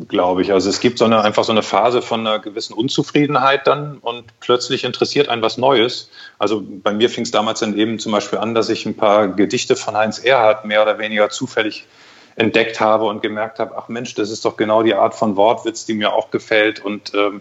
[0.09, 0.53] glaube ich.
[0.53, 4.25] Also es gibt so eine, einfach so eine Phase von einer gewissen Unzufriedenheit dann und
[4.41, 6.11] plötzlich interessiert einen was Neues.
[6.39, 9.29] Also bei mir fing es damals dann eben zum Beispiel an, dass ich ein paar
[9.29, 11.87] Gedichte von Heinz Erhardt mehr oder weniger zufällig
[12.37, 15.87] entdeckt habe und gemerkt habe, ach Mensch, das ist doch genau die Art von Wortwitz,
[15.87, 17.41] die mir auch gefällt und ähm,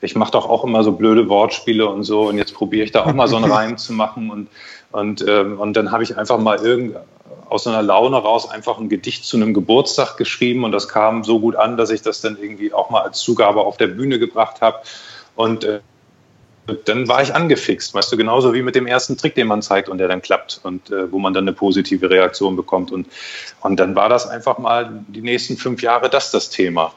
[0.00, 3.04] ich mache doch auch immer so blöde Wortspiele und so und jetzt probiere ich da
[3.04, 4.48] auch mal so einen Reim zu machen und,
[4.92, 6.96] und, ähm, und dann habe ich einfach mal irgend,
[7.50, 11.40] aus einer Laune raus einfach ein Gedicht zu einem Geburtstag geschrieben und das kam so
[11.40, 14.60] gut an, dass ich das dann irgendwie auch mal als Zugabe auf der Bühne gebracht
[14.60, 14.78] habe
[15.36, 15.80] und äh,
[16.84, 19.88] dann war ich angefixt, weißt du, genauso wie mit dem ersten Trick, den man zeigt
[19.88, 22.92] und der dann klappt und äh, wo man dann eine positive Reaktion bekommt.
[22.92, 23.08] Und,
[23.60, 26.92] und dann war das einfach mal die nächsten fünf Jahre das das Thema.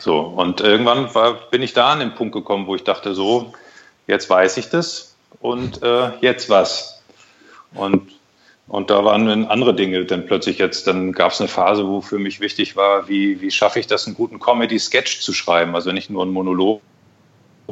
[0.00, 3.52] So, und irgendwann war, bin ich da an den Punkt gekommen, wo ich dachte, so,
[4.06, 7.02] jetzt weiß ich das und äh, jetzt was.
[7.74, 8.12] Und,
[8.66, 12.00] und da waren dann andere Dinge, denn plötzlich jetzt, dann gab es eine Phase, wo
[12.00, 15.92] für mich wichtig war, wie, wie schaffe ich das, einen guten Comedy-Sketch zu schreiben, also
[15.92, 16.80] nicht nur ein Monolog,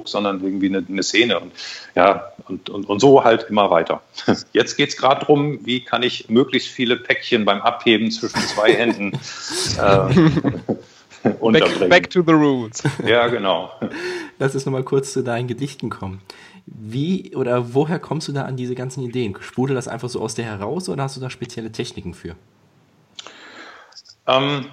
[0.05, 1.40] sondern irgendwie eine, eine Szene.
[1.40, 1.52] Und,
[1.94, 4.02] ja, und, und, und so halt immer weiter.
[4.52, 8.74] Jetzt geht es gerade darum, wie kann ich möglichst viele Päckchen beim Abheben zwischen zwei
[8.74, 9.12] Händen
[9.78, 11.88] äh, unterbringen.
[11.88, 12.83] Back, back, to the roots.
[13.07, 13.72] Ja, genau.
[14.38, 16.20] Lass uns nochmal kurz zu deinen Gedichten kommen.
[16.66, 19.37] Wie oder woher kommst du da an diese ganzen Ideen?
[19.40, 22.37] Sprudelt das einfach so aus dir heraus oder hast du da spezielle Techniken für?
[24.27, 24.66] Ähm,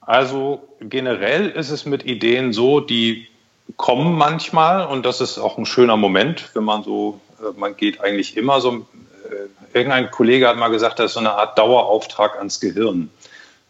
[0.00, 3.28] also generell ist es mit Ideen so, die
[3.76, 8.00] kommen manchmal und das ist auch ein schöner Moment, wenn man so, äh, man geht
[8.00, 12.36] eigentlich immer so, äh, irgendein Kollege hat mal gesagt, das ist so eine Art Dauerauftrag
[12.36, 13.10] ans Gehirn.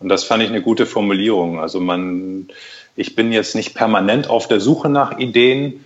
[0.00, 1.60] Und das fand ich eine gute Formulierung.
[1.60, 2.48] Also man,
[2.96, 5.84] ich bin jetzt nicht permanent auf der Suche nach Ideen,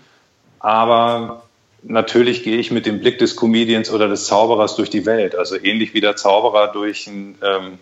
[0.60, 1.42] aber
[1.82, 5.34] natürlich gehe ich mit dem Blick des Comedians oder des Zauberers durch die Welt.
[5.34, 7.78] Also ähnlich wie der Zauberer durch, ein, ähm,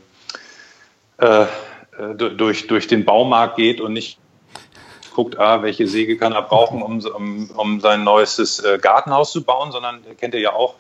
[1.19, 1.47] äh,
[2.15, 4.19] durch, durch den Baumarkt geht und nicht
[5.15, 9.43] guckt, ah, welche Säge kann er brauchen, um, um, um sein neuestes äh, Gartenhaus zu
[9.43, 10.75] bauen, sondern kennt ihr ja auch,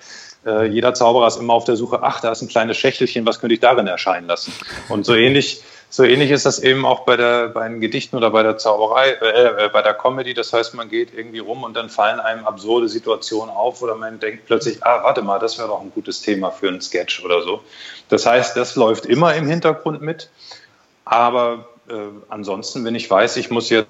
[0.44, 3.40] äh, jeder Zauberer ist immer auf der Suche, ach, da ist ein kleines Schächtelchen, was
[3.40, 4.52] könnte ich darin erscheinen lassen?
[4.90, 8.30] Und so ähnlich, so ähnlich ist das eben auch bei, der, bei den Gedichten oder
[8.30, 10.34] bei der Zauberei, äh, äh, bei der Comedy.
[10.34, 14.18] Das heißt, man geht irgendwie rum und dann fallen einem absurde Situationen auf oder man
[14.18, 17.42] denkt plötzlich, ah, warte mal, das wäre doch ein gutes Thema für einen Sketch oder
[17.42, 17.62] so.
[18.08, 20.28] Das heißt, das läuft immer im Hintergrund mit.
[21.04, 21.94] Aber äh,
[22.28, 23.88] ansonsten, wenn ich weiß, ich muss jetzt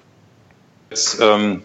[1.19, 1.63] ähm,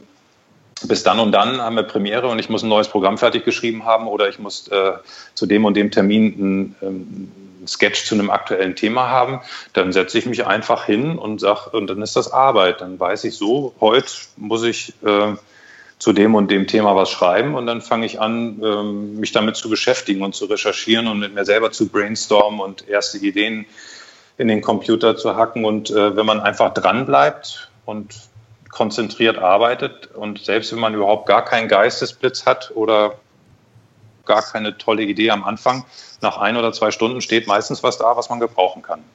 [0.89, 3.85] bis dann und dann haben wir Premiere und ich muss ein neues Programm fertig geschrieben
[3.85, 4.93] haben oder ich muss äh,
[5.35, 7.33] zu dem und dem Termin ein, ähm,
[7.67, 9.41] Sketch zu einem aktuellen Thema haben,
[9.73, 12.81] dann setze ich mich einfach hin und sage, und dann ist das Arbeit.
[12.81, 15.35] Dann weiß ich so, heute muss ich äh,
[15.99, 19.55] zu dem und dem Thema was schreiben und dann fange ich an, äh, mich damit
[19.55, 23.67] zu beschäftigen und zu recherchieren und mit mir selber zu brainstormen und erste Ideen
[24.37, 25.65] in den Computer zu hacken.
[25.65, 28.15] Und äh, wenn man einfach dran bleibt und
[28.71, 33.15] konzentriert arbeitet und selbst wenn man überhaupt gar keinen Geistesblitz hat oder
[34.25, 35.85] gar keine tolle Idee am Anfang,
[36.21, 39.03] nach ein oder zwei Stunden steht meistens was da, was man gebrauchen kann.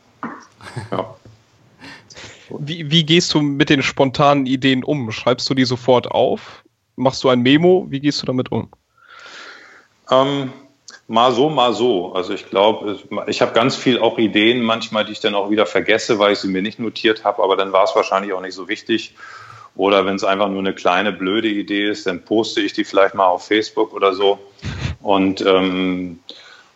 [0.92, 1.16] Ja.
[2.50, 5.12] Wie, wie gehst du mit den spontanen Ideen um?
[5.12, 6.64] Schreibst du die sofort auf?
[6.96, 7.86] Machst du ein Memo?
[7.90, 8.70] Wie gehst du damit um?
[10.10, 10.54] Ähm,
[11.10, 12.14] Mal so, mal so.
[12.14, 15.66] Also ich glaube, ich habe ganz viel auch Ideen manchmal, die ich dann auch wieder
[15.66, 18.56] vergesse, weil ich sie mir nicht notiert habe, aber dann war es wahrscheinlich auch nicht
[18.56, 19.16] so wichtig.
[19.78, 23.14] Oder wenn es einfach nur eine kleine blöde Idee ist, dann poste ich die vielleicht
[23.14, 24.40] mal auf Facebook oder so.
[25.02, 26.20] Und, ähm,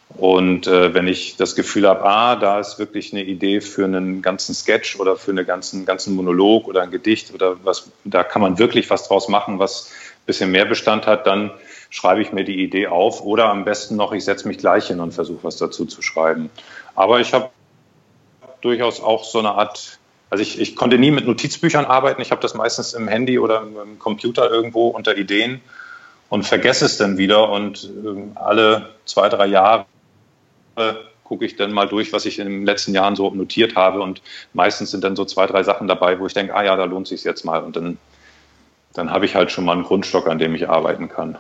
[0.10, 4.22] und äh, wenn ich das Gefühl habe, ah, da ist wirklich eine Idee für einen
[4.22, 8.42] ganzen Sketch oder für einen ganzen, ganzen Monolog oder ein Gedicht oder was, da kann
[8.42, 11.52] man wirklich was draus machen, was ein bisschen mehr Bestand hat, dann
[11.90, 15.00] schreibe ich mir die Idee auf oder am besten noch, ich setze mich gleich hin
[15.00, 16.52] und versuche was dazu zu schreiben.
[16.96, 17.50] Aber ich habe
[18.62, 20.00] durchaus auch so eine Art,
[20.32, 23.62] also ich, ich konnte nie mit Notizbüchern arbeiten, ich habe das meistens im Handy oder
[23.62, 25.62] im Computer irgendwo unter Ideen
[26.30, 27.50] und vergesse es dann wieder.
[27.50, 29.86] Und äh, alle zwei, drei Jahre
[31.26, 34.02] gucke ich dann mal durch, was ich in den letzten Jahren so notiert habe.
[34.02, 34.22] Und
[34.54, 37.08] meistens sind dann so zwei, drei Sachen dabei, wo ich denke, ah ja, da lohnt
[37.08, 37.62] sich jetzt mal.
[37.62, 37.98] Und dann,
[38.94, 41.38] dann habe ich halt schon mal einen Grundstock, an dem ich arbeiten kann.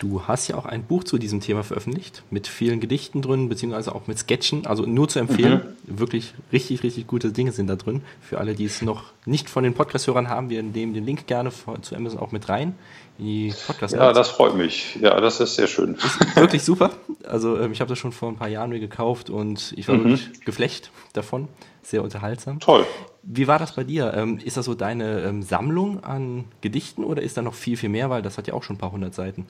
[0.00, 3.94] Du hast ja auch ein Buch zu diesem Thema veröffentlicht, mit vielen Gedichten drin, beziehungsweise
[3.94, 4.66] auch mit Sketchen.
[4.66, 5.62] Also nur zu empfehlen.
[5.86, 5.98] Mhm.
[5.98, 8.02] Wirklich richtig, richtig gute Dinge sind da drin.
[8.20, 11.50] Für alle, die es noch nicht von den Podcast-Hörern haben, wir nehmen den Link gerne
[11.50, 12.74] zu Amazon auch mit rein.
[13.18, 14.98] die Podcast ja, das freut mich.
[15.00, 15.94] Ja, das ist sehr schön.
[15.94, 16.90] Ist wirklich super.
[17.26, 19.96] Also ähm, ich habe das schon vor ein paar Jahren mir gekauft und ich war
[19.96, 20.04] mhm.
[20.04, 21.48] wirklich geflecht davon.
[21.82, 22.58] Sehr unterhaltsam.
[22.60, 22.84] Toll.
[23.22, 24.12] Wie war das bei dir?
[24.14, 27.88] Ähm, ist das so deine ähm, Sammlung an Gedichten oder ist da noch viel, viel
[27.88, 28.10] mehr?
[28.10, 29.46] Weil das hat ja auch schon ein paar hundert Seiten.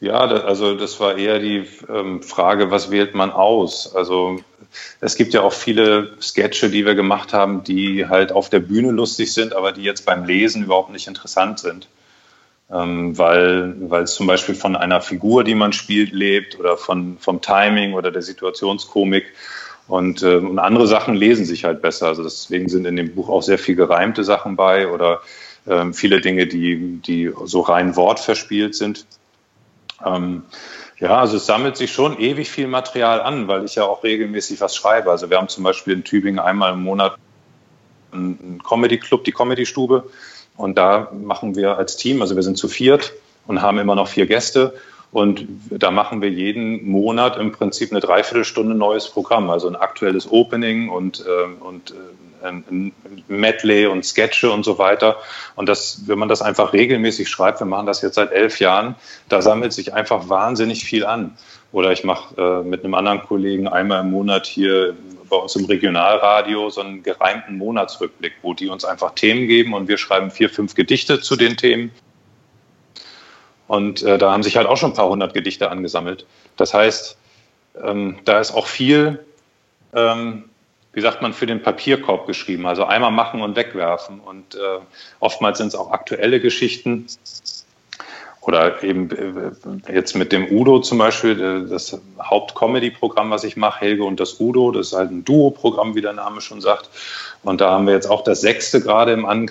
[0.00, 3.94] Ja, also das war eher die ähm, Frage, was wählt man aus?
[3.96, 4.38] Also
[5.00, 8.92] es gibt ja auch viele Sketche, die wir gemacht haben, die halt auf der Bühne
[8.92, 11.88] lustig sind, aber die jetzt beim Lesen überhaupt nicht interessant sind.
[12.70, 17.16] Ähm, weil, weil es zum Beispiel von einer Figur, die man spielt, lebt oder von,
[17.18, 19.24] vom Timing oder der Situationskomik.
[19.88, 22.06] Und, äh, und andere Sachen lesen sich halt besser.
[22.08, 25.22] Also deswegen sind in dem Buch auch sehr viel gereimte Sachen bei oder
[25.66, 29.06] ähm, viele Dinge, die, die so rein wortverspielt sind.
[30.04, 30.42] Ähm,
[30.98, 34.60] ja, also es sammelt sich schon ewig viel Material an, weil ich ja auch regelmäßig
[34.60, 35.10] was schreibe.
[35.10, 37.16] Also wir haben zum Beispiel in Tübingen einmal im Monat
[38.12, 40.10] einen Comedy-Club, die Comedy-Stube.
[40.56, 43.12] Und da machen wir als Team, also wir sind zu viert
[43.46, 44.74] und haben immer noch vier Gäste.
[45.12, 50.30] Und da machen wir jeden Monat im Prinzip eine Dreiviertelstunde neues Programm, also ein aktuelles
[50.30, 51.94] Opening und, äh, und
[52.42, 52.92] äh, ein
[53.28, 55.16] Medley und Sketche und so weiter.
[55.56, 58.94] Und das, wenn man das einfach regelmäßig schreibt, wir machen das jetzt seit elf Jahren,
[59.28, 61.36] da sammelt sich einfach wahnsinnig viel an.
[61.70, 64.94] Oder ich mache äh, mit einem anderen Kollegen einmal im Monat hier
[65.28, 69.88] bei uns im Regionalradio so einen gereimten Monatsrückblick, wo die uns einfach Themen geben und
[69.88, 71.90] wir schreiben vier, fünf Gedichte zu den Themen.
[73.66, 76.26] Und äh, da haben sich halt auch schon ein paar hundert Gedichte angesammelt.
[76.56, 77.18] Das heißt,
[77.84, 79.24] ähm, da ist auch viel
[79.94, 80.47] ähm,
[80.98, 82.66] wie sagt man, für den Papierkorb geschrieben.
[82.66, 84.18] Also einmal machen und wegwerfen.
[84.18, 84.80] Und äh,
[85.20, 87.06] oftmals sind es auch aktuelle Geschichten.
[88.40, 89.08] Oder eben
[89.86, 94.18] äh, jetzt mit dem Udo zum Beispiel, äh, das Hauptcomedy-Programm, was ich mache, Helge und
[94.18, 96.90] das Udo, das ist halt ein Duo-Programm, wie der Name schon sagt.
[97.44, 99.46] Und da haben wir jetzt auch das sechste gerade im, An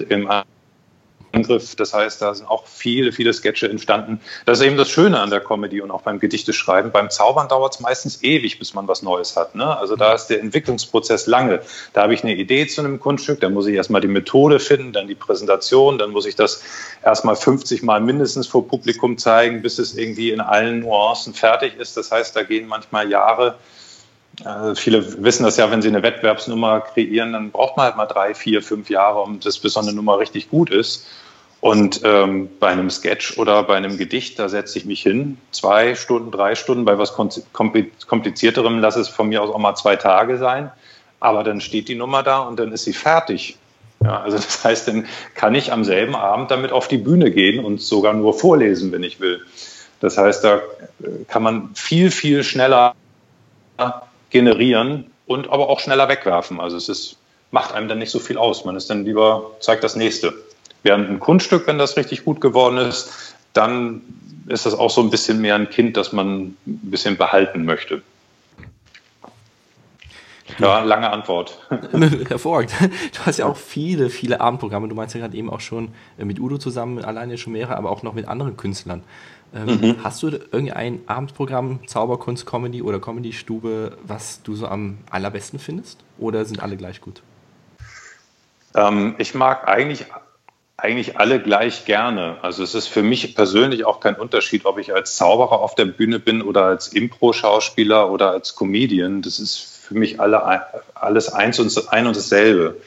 [1.31, 1.75] Angriff.
[1.75, 4.19] Das heißt, da sind auch viele, viele Sketche entstanden.
[4.45, 6.91] Das ist eben das Schöne an der Comedy und auch beim Gedichteschreiben.
[6.91, 9.55] Beim Zaubern dauert es meistens ewig, bis man was Neues hat.
[9.55, 9.77] Ne?
[9.77, 11.61] Also da ist der Entwicklungsprozess lange.
[11.93, 14.93] Da habe ich eine Idee zu einem Kunststück, dann muss ich erstmal die Methode finden,
[14.93, 16.63] dann die Präsentation, dann muss ich das
[17.03, 21.97] erstmal 50 Mal mindestens vor Publikum zeigen, bis es irgendwie in allen Nuancen fertig ist.
[21.97, 23.55] Das heißt, da gehen manchmal Jahre.
[24.43, 28.05] Also viele wissen das ja, wenn sie eine Wettbewerbsnummer kreieren, dann braucht man halt mal
[28.05, 31.07] drei, vier, fünf Jahre, um das bis so eine Nummer richtig gut ist.
[31.59, 35.95] Und ähm, bei einem Sketch oder bei einem Gedicht, da setze ich mich hin, zwei
[35.95, 40.37] Stunden, drei Stunden, bei was komplizierterem lasse es von mir aus auch mal zwei Tage
[40.37, 40.71] sein.
[41.19, 43.57] Aber dann steht die Nummer da und dann ist sie fertig.
[44.03, 47.65] Ja, also das heißt, dann kann ich am selben Abend damit auf die Bühne gehen
[47.65, 49.41] und sogar nur vorlesen, wenn ich will.
[49.99, 50.61] Das heißt, da äh,
[51.27, 52.93] kann man viel, viel schneller
[54.29, 56.59] generieren und aber auch schneller wegwerfen.
[56.59, 57.17] Also es ist,
[57.51, 58.65] macht einem dann nicht so viel aus.
[58.65, 60.33] Man ist dann lieber, zeigt das nächste.
[60.83, 64.01] Während ein Kunststück, wenn das richtig gut geworden ist, dann
[64.47, 68.01] ist das auch so ein bisschen mehr ein Kind, das man ein bisschen behalten möchte.
[70.59, 71.59] Ja, lange Antwort.
[72.29, 72.71] Hervorragend.
[73.13, 74.87] Du hast ja auch viele, viele Abendprogramme.
[74.87, 77.91] Du meinst ja gerade eben auch schon äh, mit Udo zusammen, alleine schon mehrere, aber
[77.91, 79.03] auch noch mit anderen Künstlern.
[79.55, 80.03] Ähm, mhm.
[80.03, 86.03] Hast du irgendein Abendprogramm, Zauberkunst, Comedy oder Comedy-Stube, was du so am allerbesten findest?
[86.17, 87.21] Oder sind alle gleich gut?
[88.75, 90.05] Ähm, ich mag eigentlich
[90.77, 92.37] eigentlich alle gleich gerne.
[92.43, 95.85] Also es ist für mich persönlich auch kein Unterschied, ob ich als Zauberer auf der
[95.85, 99.23] Bühne bin oder als Impro-Schauspieler oder als Comedian.
[99.23, 100.43] Das ist für mich alle,
[100.93, 102.77] alles eins und ein und dasselbe.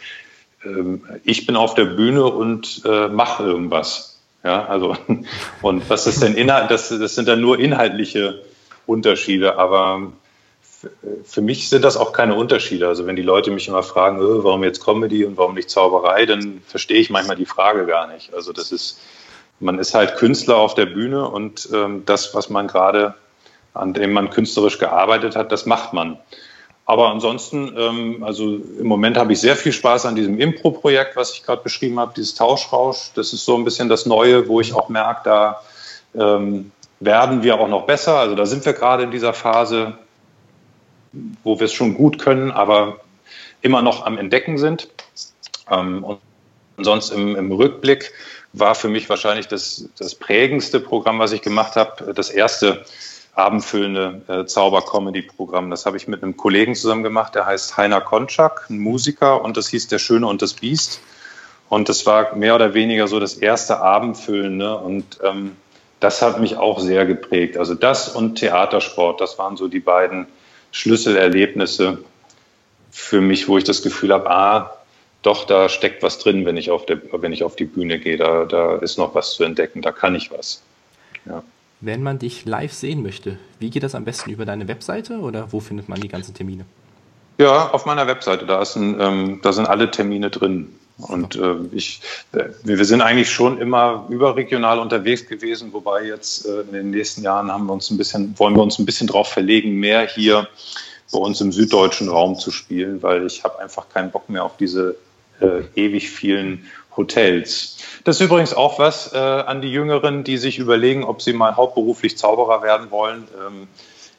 [0.65, 4.10] Ähm, ich bin auf der Bühne und äh, mache irgendwas.
[4.43, 4.97] Ja, also,
[5.63, 6.71] und was ist denn Inhalt?
[6.71, 8.43] Das, das sind dann nur inhaltliche
[8.87, 10.13] Unterschiede, aber
[11.25, 12.89] für mich sind das auch keine Unterschiede.
[12.89, 16.27] Also wenn die Leute mich immer fragen, äh, warum jetzt Comedy und warum nicht Zauberei,
[16.27, 18.33] dann verstehe ich manchmal die Frage gar nicht.
[18.35, 19.01] Also das ist,
[19.59, 23.15] man ist halt Künstler auf der Bühne und ähm, das, was man gerade,
[23.75, 26.19] an dem man künstlerisch gearbeitet hat, das macht man.
[26.87, 31.35] Aber ansonsten, ähm, also im Moment habe ich sehr viel Spaß an diesem Impro-Projekt, was
[31.35, 33.13] ich gerade beschrieben habe, dieses Tauschrausch.
[33.15, 35.61] Das ist so ein bisschen das Neue, wo ich auch merke, da
[36.15, 38.17] ähm, werden wir auch noch besser.
[38.19, 39.99] Also da sind wir gerade in dieser Phase,
[41.45, 42.99] wo wir es schon gut können, aber
[43.63, 44.89] immer noch am Entdecken sind.
[45.71, 46.19] Ähm, und
[46.79, 48.13] sonst im, im, Rückblick
[48.53, 52.85] war für mich wahrscheinlich das, das prägendste Programm, was ich gemacht habe, das erste
[53.35, 55.71] abendfüllende äh, Zauber-Comedy-Programm.
[55.71, 59.57] Das habe ich mit einem Kollegen zusammen gemacht, der heißt Heiner Konczak, ein Musiker, und
[59.57, 61.01] das hieß Der Schöne und das Biest.
[61.69, 64.77] Und das war mehr oder weniger so das erste Abendfüllende.
[64.77, 65.57] Und ähm,
[66.01, 67.57] das hat mich auch sehr geprägt.
[67.57, 70.27] Also das und Theatersport, das waren so die beiden
[70.73, 71.99] Schlüsselerlebnisse
[72.91, 74.77] für mich, wo ich das Gefühl habe, ah,
[75.23, 78.17] doch, da steckt was drin, wenn ich auf, der, wenn ich auf die Bühne gehe.
[78.17, 80.63] Da, da ist noch was zu entdecken, da kann ich was.
[81.27, 81.43] Ja.
[81.81, 85.53] Wenn man dich live sehen möchte, wie geht das am besten über deine Webseite oder
[85.53, 86.67] wo findet man die ganzen Termine?
[87.39, 90.75] Ja, auf meiner Webseite, da, ein, ähm, da sind alle Termine drin.
[90.99, 92.03] Und äh, ich,
[92.63, 97.51] wir sind eigentlich schon immer überregional unterwegs gewesen, wobei jetzt äh, in den nächsten Jahren
[97.51, 100.49] haben wir uns ein bisschen, wollen wir uns ein bisschen darauf verlegen, mehr hier
[101.11, 104.59] bei uns im süddeutschen Raum zu spielen, weil ich habe einfach keinen Bock mehr auf
[104.59, 104.97] diese
[105.41, 107.79] äh, ewig vielen Hotels.
[108.05, 111.57] Das ist übrigens auch was äh, an die Jüngeren, die sich überlegen, ob sie mal
[111.57, 113.29] hauptberuflich Zauberer werden wollen.
[113.47, 113.69] Ähm,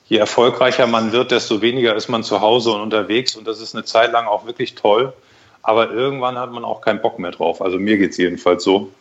[0.07, 3.35] je erfolgreicher man wird, desto weniger ist man zu Hause und unterwegs.
[3.35, 5.13] Und das ist eine Zeit lang auch wirklich toll.
[5.63, 7.61] Aber irgendwann hat man auch keinen Bock mehr drauf.
[7.61, 8.91] Also mir geht es jedenfalls so.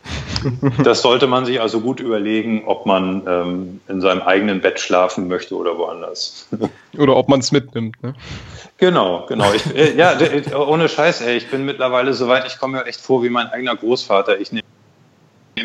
[0.83, 5.27] Das sollte man sich also gut überlegen, ob man ähm, in seinem eigenen Bett schlafen
[5.27, 6.47] möchte oder woanders.
[6.97, 8.01] Oder ob man es mitnimmt.
[8.01, 8.15] Ne?
[8.81, 9.53] Genau, genau.
[9.53, 10.17] Ich, äh, ja,
[10.57, 13.75] ohne Scheiß, ey, ich bin mittlerweile soweit, ich komme mir echt vor wie mein eigener
[13.75, 14.41] Großvater.
[14.41, 14.63] Ich nehme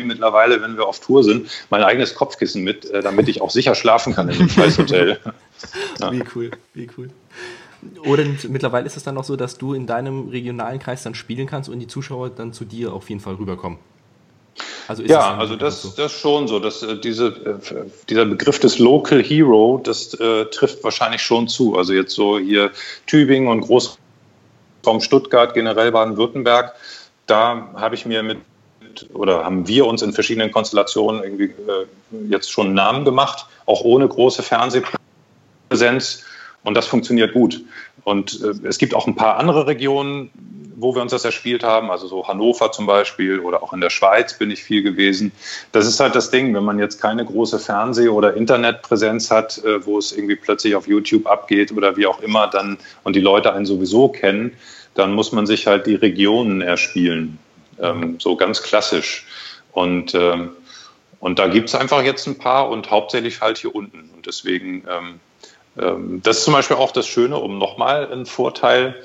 [0.05, 3.73] mittlerweile, wenn wir auf Tour sind, mein eigenes Kopfkissen mit, äh, damit ich auch sicher
[3.73, 5.19] schlafen kann in dem Scheißhotel.
[5.99, 6.11] Ja.
[6.11, 7.09] Wie cool, wie cool.
[8.05, 11.47] Oder mittlerweile ist es dann auch so, dass du in deinem regionalen Kreis dann spielen
[11.47, 13.79] kannst und die Zuschauer dann zu dir auf jeden Fall rüberkommen.
[14.87, 15.93] Also ja, also das, so?
[15.95, 16.59] das schon so.
[16.59, 21.77] Dass, äh, diese, äh, dieser Begriff des Local Hero, das äh, trifft wahrscheinlich schon zu.
[21.77, 22.71] Also jetzt so hier
[23.05, 26.73] Tübingen und Großraum Stuttgart, generell Baden-Württemberg,
[27.25, 28.39] da habe ich mir mit
[29.13, 31.85] oder haben wir uns in verschiedenen Konstellationen irgendwie äh,
[32.29, 36.23] jetzt schon einen Namen gemacht, auch ohne große Fernsehpräsenz.
[36.63, 37.61] Und das funktioniert gut.
[38.07, 40.29] Und äh, es gibt auch ein paar andere Regionen,
[40.77, 43.89] wo wir uns das erspielt haben, also so Hannover zum Beispiel oder auch in der
[43.89, 45.33] Schweiz bin ich viel gewesen.
[45.73, 49.85] Das ist halt das Ding, wenn man jetzt keine große Fernseh- oder Internetpräsenz hat, äh,
[49.85, 53.51] wo es irgendwie plötzlich auf YouTube abgeht oder wie auch immer, dann und die Leute
[53.51, 54.53] einen sowieso kennen,
[54.93, 57.37] dann muss man sich halt die Regionen erspielen,
[57.81, 59.27] ähm, so ganz klassisch.
[59.73, 60.51] Und ähm,
[61.19, 64.11] und da gibt es einfach jetzt ein paar und hauptsächlich halt hier unten.
[64.15, 65.19] Und deswegen ähm,
[65.77, 68.95] das ist zum Beispiel auch das Schöne, um nochmal einen Vorteil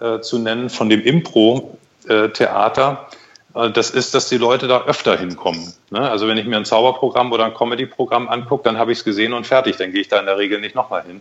[0.00, 3.08] äh, zu nennen von dem Impro-Theater.
[3.54, 5.72] Äh, das ist, dass die Leute da öfter hinkommen.
[5.90, 6.10] Ne?
[6.10, 9.32] Also wenn ich mir ein Zauberprogramm oder ein Comedy-Programm angucke, dann habe ich es gesehen
[9.32, 9.76] und fertig.
[9.76, 11.20] Dann gehe ich da in der Regel nicht nochmal hin.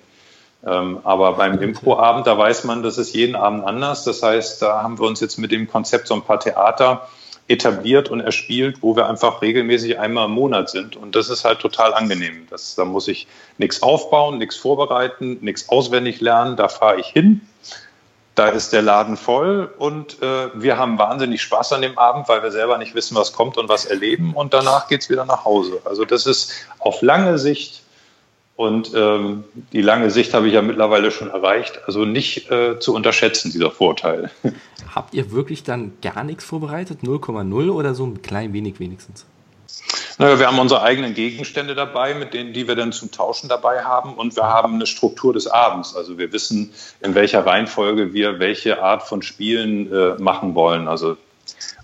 [0.65, 4.03] Ähm, aber beim Impro-Abend, da weiß man, das ist jeden Abend anders.
[4.03, 7.07] Das heißt, da haben wir uns jetzt mit dem Konzept so ein paar Theater
[7.49, 10.95] etabliert und erspielt, wo wir einfach regelmäßig einmal im Monat sind.
[10.95, 12.47] Und das ist halt total angenehm.
[12.49, 16.55] Das, da muss ich nichts aufbauen, nichts vorbereiten, nichts auswendig lernen.
[16.55, 17.41] Da fahre ich hin.
[18.35, 22.41] Da ist der Laden voll und äh, wir haben wahnsinnig Spaß an dem Abend, weil
[22.41, 24.33] wir selber nicht wissen, was kommt und was erleben.
[24.33, 25.81] Und danach geht es wieder nach Hause.
[25.83, 27.83] Also das ist auf lange Sicht
[28.59, 31.79] und ähm, die lange Sicht habe ich ja mittlerweile schon erreicht.
[31.85, 34.31] Also nicht äh, zu unterschätzen, dieser Vorteil.
[34.93, 36.99] Habt ihr wirklich dann gar nichts vorbereitet?
[37.01, 39.25] 0,0 oder so ein klein wenig wenigstens?
[40.17, 43.85] Naja, wir haben unsere eigenen Gegenstände dabei, mit denen, die wir dann zum Tauschen dabei
[43.85, 44.15] haben.
[44.15, 45.95] Und wir haben eine Struktur des Abends.
[45.95, 50.89] Also wir wissen, in welcher Reihenfolge wir welche Art von Spielen äh, machen wollen.
[50.89, 51.15] Also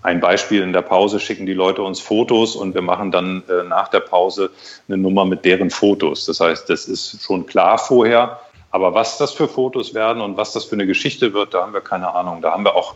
[0.02, 3.62] ein Beispiel, in der Pause schicken die Leute uns Fotos und wir machen dann äh,
[3.64, 4.50] nach der Pause
[4.88, 6.26] eine Nummer mit deren Fotos.
[6.26, 8.40] Das heißt, das ist schon klar vorher.
[8.70, 11.72] Aber was das für Fotos werden und was das für eine Geschichte wird, da haben
[11.72, 12.42] wir keine Ahnung.
[12.42, 12.94] Da haben wir auch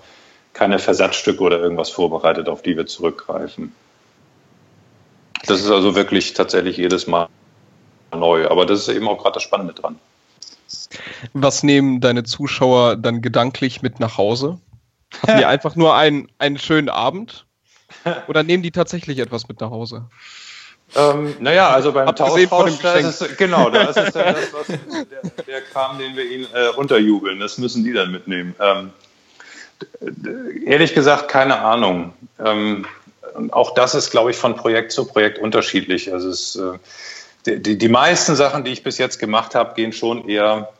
[0.52, 3.72] keine Versatzstücke oder irgendwas vorbereitet, auf die wir zurückgreifen.
[5.46, 7.28] Das ist also wirklich tatsächlich jedes Mal
[8.12, 8.48] neu.
[8.48, 9.98] Aber das ist eben auch gerade das Spannende dran.
[11.32, 14.58] Was nehmen deine Zuschauer dann gedanklich mit nach Hause?
[15.22, 17.46] Hatten die einfach nur einen, einen schönen Abend?
[18.28, 20.06] Oder nehmen die tatsächlich etwas mit nach Hause?
[20.96, 24.66] Ähm, naja, also beim Tauschrausch, da ist es, genau, da ist es dann das, was,
[24.66, 28.56] der, der Kram, den wir ihnen äh, unterjubeln, das müssen die dann mitnehmen.
[28.58, 28.90] Ähm,
[30.66, 32.12] ehrlich gesagt, keine Ahnung.
[32.44, 32.86] Ähm,
[33.52, 36.12] auch das ist, glaube ich, von Projekt zu Projekt unterschiedlich.
[36.12, 36.78] Also es, äh,
[37.46, 40.70] die, die meisten Sachen, die ich bis jetzt gemacht habe, gehen schon eher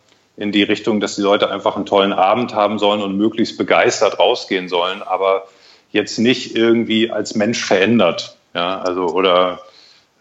[0.40, 4.18] in die Richtung, dass die Leute einfach einen tollen Abend haben sollen und möglichst begeistert
[4.18, 5.46] rausgehen sollen, aber
[5.92, 8.38] jetzt nicht irgendwie als Mensch verändert.
[8.54, 9.60] Ja, also oder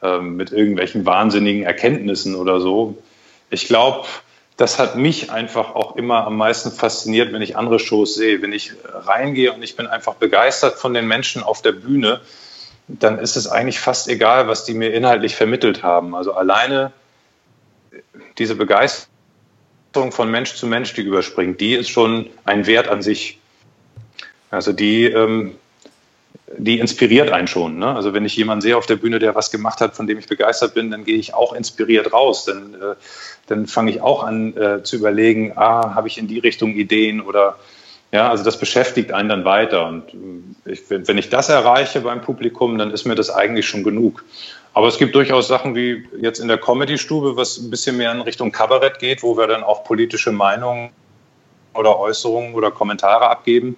[0.03, 2.97] ähm, mit irgendwelchen wahnsinnigen Erkenntnissen oder so.
[3.49, 4.07] Ich glaube,
[4.57, 8.41] das hat mich einfach auch immer am meisten fasziniert, wenn ich andere Shows sehe.
[8.41, 12.20] Wenn ich reingehe und ich bin einfach begeistert von den Menschen auf der Bühne,
[12.89, 16.13] dann ist es eigentlich fast egal, was die mir inhaltlich vermittelt haben.
[16.13, 16.91] Also alleine
[18.38, 19.18] diese Begeisterung
[19.94, 23.40] von Mensch zu Mensch, die überspringt, die ist schon ein Wert an sich.
[24.52, 25.56] Also die, ähm,
[26.58, 27.78] die inspiriert einen schon.
[27.78, 27.96] Ne?
[27.96, 30.28] Also wenn ich jemanden sehe auf der Bühne, der was gemacht hat, von dem ich
[30.28, 32.46] begeistert bin, dann gehe ich auch inspiriert raus.
[32.46, 32.96] Dann, äh,
[33.48, 37.22] dann fange ich auch an äh, zu überlegen, ah, habe ich in die Richtung Ideen
[37.22, 37.58] oder
[38.12, 39.88] ja, also das beschäftigt einen dann weiter.
[39.88, 40.06] Und
[40.66, 44.24] äh, ich, wenn ich das erreiche beim Publikum, dann ist mir das eigentlich schon genug.
[44.80, 48.21] Aber es gibt durchaus Sachen wie jetzt in der Comedy-Stube, was ein bisschen mehr in
[48.21, 50.91] Richtung Kabarett geht, wo wir dann auch politische Meinungen
[51.73, 53.75] oder Äußerungen oder Kommentare abgeben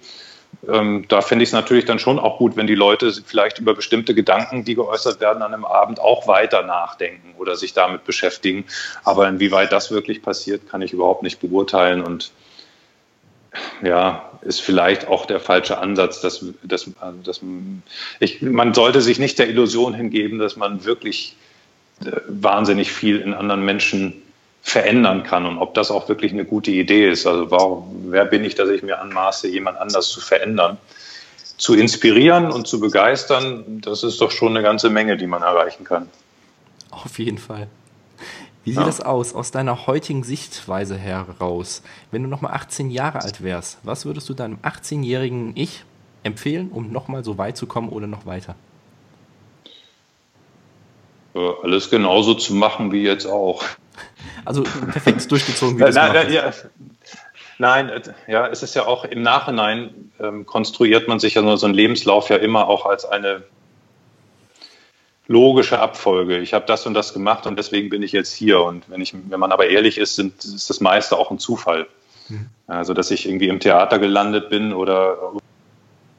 [0.68, 3.74] ähm, da finde ich es natürlich dann schon auch gut, wenn die Leute vielleicht über
[3.74, 8.64] bestimmte Gedanken, die geäußert werden an einem Abend, auch weiter nachdenken oder sich damit beschäftigen.
[9.02, 12.30] Aber inwieweit das wirklich passiert, kann ich überhaupt nicht beurteilen und
[13.82, 16.90] ja, ist vielleicht auch der falsche Ansatz, dass, dass,
[17.24, 17.40] dass
[18.20, 21.36] ich, man sollte sich nicht der Illusion hingeben, dass man wirklich
[22.04, 24.22] äh, wahnsinnig viel in anderen Menschen
[24.62, 27.26] verändern kann und ob das auch wirklich eine gute Idee ist.
[27.26, 30.78] Also warum, wer bin ich, dass ich mir anmaße, jemand anders zu verändern?
[31.56, 35.84] Zu inspirieren und zu begeistern, das ist doch schon eine ganze Menge, die man erreichen
[35.84, 36.08] kann.
[36.90, 37.68] Auf jeden Fall.
[38.64, 38.86] Wie sieht ja.
[38.86, 41.82] das aus, aus deiner heutigen Sichtweise heraus?
[42.10, 45.84] Wenn du nochmal 18 Jahre alt wärst, was würdest du deinem 18-jährigen Ich
[46.22, 48.54] empfehlen, um nochmal so weit zu kommen oder noch weiter?
[51.34, 53.64] Alles genauso zu machen wie jetzt auch.
[54.44, 56.52] Also perfekt durchgezogen, wie du nein, ja,
[57.58, 57.90] nein,
[58.28, 61.74] ja, es ist ja auch im Nachhinein ähm, konstruiert man sich ja nur so einen
[61.74, 63.44] Lebenslauf ja immer auch als eine
[65.32, 66.38] logische Abfolge.
[66.38, 68.62] Ich habe das und das gemacht und deswegen bin ich jetzt hier.
[68.62, 71.86] Und wenn ich, wenn man aber ehrlich ist, sind, ist das meiste auch ein Zufall.
[72.28, 72.46] Mhm.
[72.66, 75.16] Also, dass ich irgendwie im Theater gelandet bin oder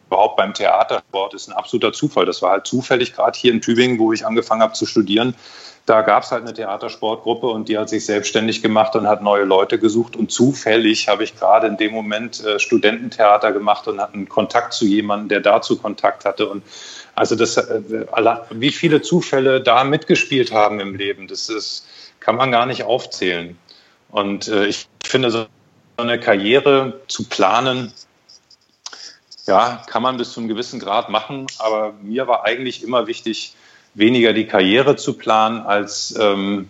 [0.07, 2.25] überhaupt beim Theatersport ist ein absoluter Zufall.
[2.25, 5.35] Das war halt zufällig gerade hier in Tübingen, wo ich angefangen habe zu studieren
[5.85, 9.43] da gab es halt eine Theatersportgruppe und die hat sich selbstständig gemacht und hat neue
[9.43, 10.15] Leute gesucht.
[10.15, 14.73] Und zufällig habe ich gerade in dem Moment äh, Studententheater gemacht und hatte einen Kontakt
[14.73, 16.47] zu jemandem, der dazu Kontakt hatte.
[16.47, 16.63] Und
[17.15, 17.81] also das, äh,
[18.51, 21.85] wie viele Zufälle da mitgespielt haben im Leben, das ist,
[22.19, 23.57] kann man gar nicht aufzählen.
[24.09, 25.45] Und äh, ich finde, so
[25.97, 27.93] eine Karriere zu planen,
[29.45, 31.47] ja, kann man bis zu einem gewissen Grad machen.
[31.59, 33.55] Aber mir war eigentlich immer wichtig,
[33.93, 36.69] weniger die Karriere zu planen, als ähm,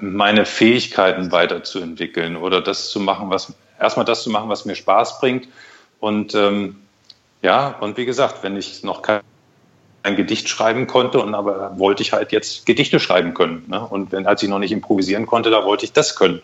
[0.00, 5.20] meine Fähigkeiten weiterzuentwickeln oder das zu machen, was erstmal das zu machen, was mir Spaß
[5.20, 5.48] bringt.
[6.00, 6.76] Und ähm,
[7.42, 9.20] ja, und wie gesagt, wenn ich noch kein,
[10.02, 13.64] ein Gedicht schreiben konnte, und aber wollte ich halt jetzt Gedichte schreiben können.
[13.68, 13.80] Ne?
[13.84, 16.42] Und wenn, als ich noch nicht improvisieren konnte, da wollte ich das können.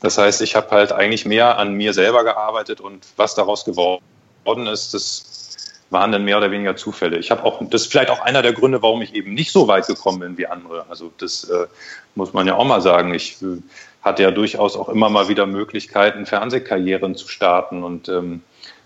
[0.00, 4.66] Das heißt, ich habe halt eigentlich mehr an mir selber gearbeitet und was daraus geworden
[4.66, 5.32] ist, das
[5.90, 7.18] waren dann mehr oder weniger Zufälle.
[7.18, 9.68] Ich habe auch, das ist vielleicht auch einer der Gründe, warum ich eben nicht so
[9.68, 10.86] weit gekommen bin wie andere.
[10.88, 11.66] Also das äh,
[12.14, 13.14] muss man ja auch mal sagen.
[13.14, 13.58] Ich äh,
[14.02, 18.42] hatte ja durchaus auch immer mal wieder Möglichkeiten, Fernsehkarrieren zu starten und ähm,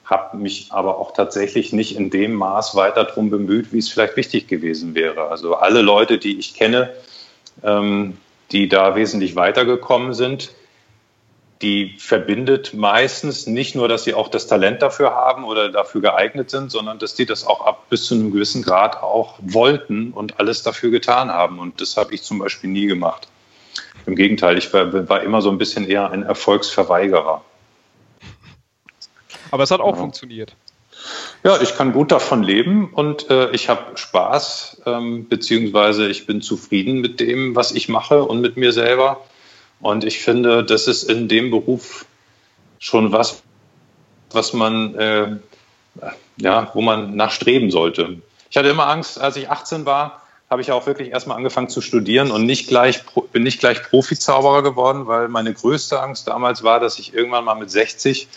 [0.07, 4.17] habe mich aber auch tatsächlich nicht in dem Maß weiter darum bemüht, wie es vielleicht
[4.17, 5.29] wichtig gewesen wäre.
[5.29, 6.93] Also alle Leute, die ich kenne,
[7.63, 8.17] ähm,
[8.53, 10.53] die da wesentlich weitergekommen sind,
[11.63, 16.51] die verbindet meistens nicht nur, dass sie auch das Talent dafür haben oder dafür geeignet
[16.51, 20.39] sind, sondern dass die das auch ab bis zu einem gewissen Grad auch wollten und
[20.39, 21.59] alles dafür getan haben.
[21.59, 23.29] Und das habe ich zum Beispiel nie gemacht.
[24.05, 27.43] Im Gegenteil, ich war, war immer so ein bisschen eher ein Erfolgsverweigerer.
[29.51, 30.01] Aber es hat auch ja.
[30.01, 30.55] funktioniert.
[31.45, 36.43] Ja, ich kann gut davon leben und äh, ich habe Spaß, ähm, beziehungsweise ich bin
[36.43, 39.25] zufrieden mit dem, was ich mache und mit mir selber.
[39.81, 42.07] Und ich finde, das ist in dem Beruf
[42.79, 43.43] schon was,
[44.31, 45.37] was man, äh,
[46.39, 48.21] ja, wo man nachstreben sollte.
[48.51, 51.81] Ich hatte immer Angst, als ich 18 war, habe ich auch wirklich erstmal angefangen zu
[51.81, 56.79] studieren und nicht gleich, bin nicht gleich Profizauberer geworden, weil meine größte Angst damals war,
[56.79, 58.29] dass ich irgendwann mal mit 60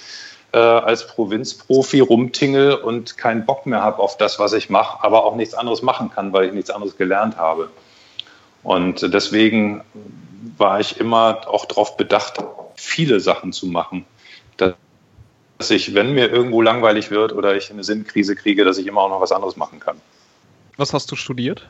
[0.51, 5.25] äh, als Provinzprofi rumtingel und keinen Bock mehr habe auf das, was ich mache, aber
[5.25, 7.69] auch nichts anderes machen kann, weil ich nichts anderes gelernt habe.
[8.63, 9.83] Und deswegen
[10.57, 12.43] war ich immer auch darauf bedacht,
[12.75, 14.05] viele Sachen zu machen.
[14.57, 19.01] Dass ich, wenn mir irgendwo langweilig wird oder ich eine Sinnkrise kriege, dass ich immer
[19.01, 19.99] auch noch was anderes machen kann.
[20.77, 21.69] Was hast du studiert?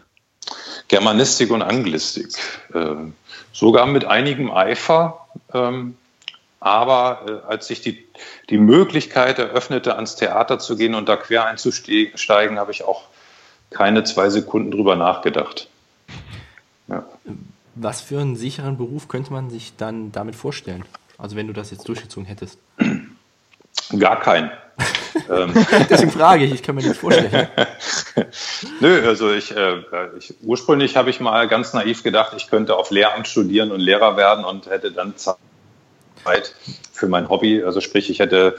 [0.87, 2.29] Germanistik und Anglistik.
[2.73, 3.13] Ähm,
[3.51, 5.27] sogar mit einigem Eifer.
[5.53, 5.97] Ähm,
[6.59, 8.05] aber äh, als sich die,
[8.49, 13.03] die Möglichkeit eröffnete, ans Theater zu gehen und da quer einzusteigen, habe ich auch
[13.69, 15.69] keine zwei Sekunden drüber nachgedacht.
[16.87, 17.05] Ja.
[17.75, 20.83] Was für einen sicheren Beruf könnte man sich dann damit vorstellen?
[21.17, 22.57] Also wenn du das jetzt durchgezogen hättest.
[23.99, 24.51] Gar keinen.
[25.29, 25.53] Ähm.
[25.89, 27.49] Deswegen frage ich, ich kann mir nicht vorstellen.
[28.79, 29.81] Nö, also ich, äh,
[30.17, 34.17] ich ursprünglich habe ich mal ganz naiv gedacht, ich könnte auf Lehramt studieren und Lehrer
[34.17, 35.35] werden und hätte dann Zeit
[36.91, 37.63] für mein Hobby.
[37.63, 38.57] Also sprich, ich hätte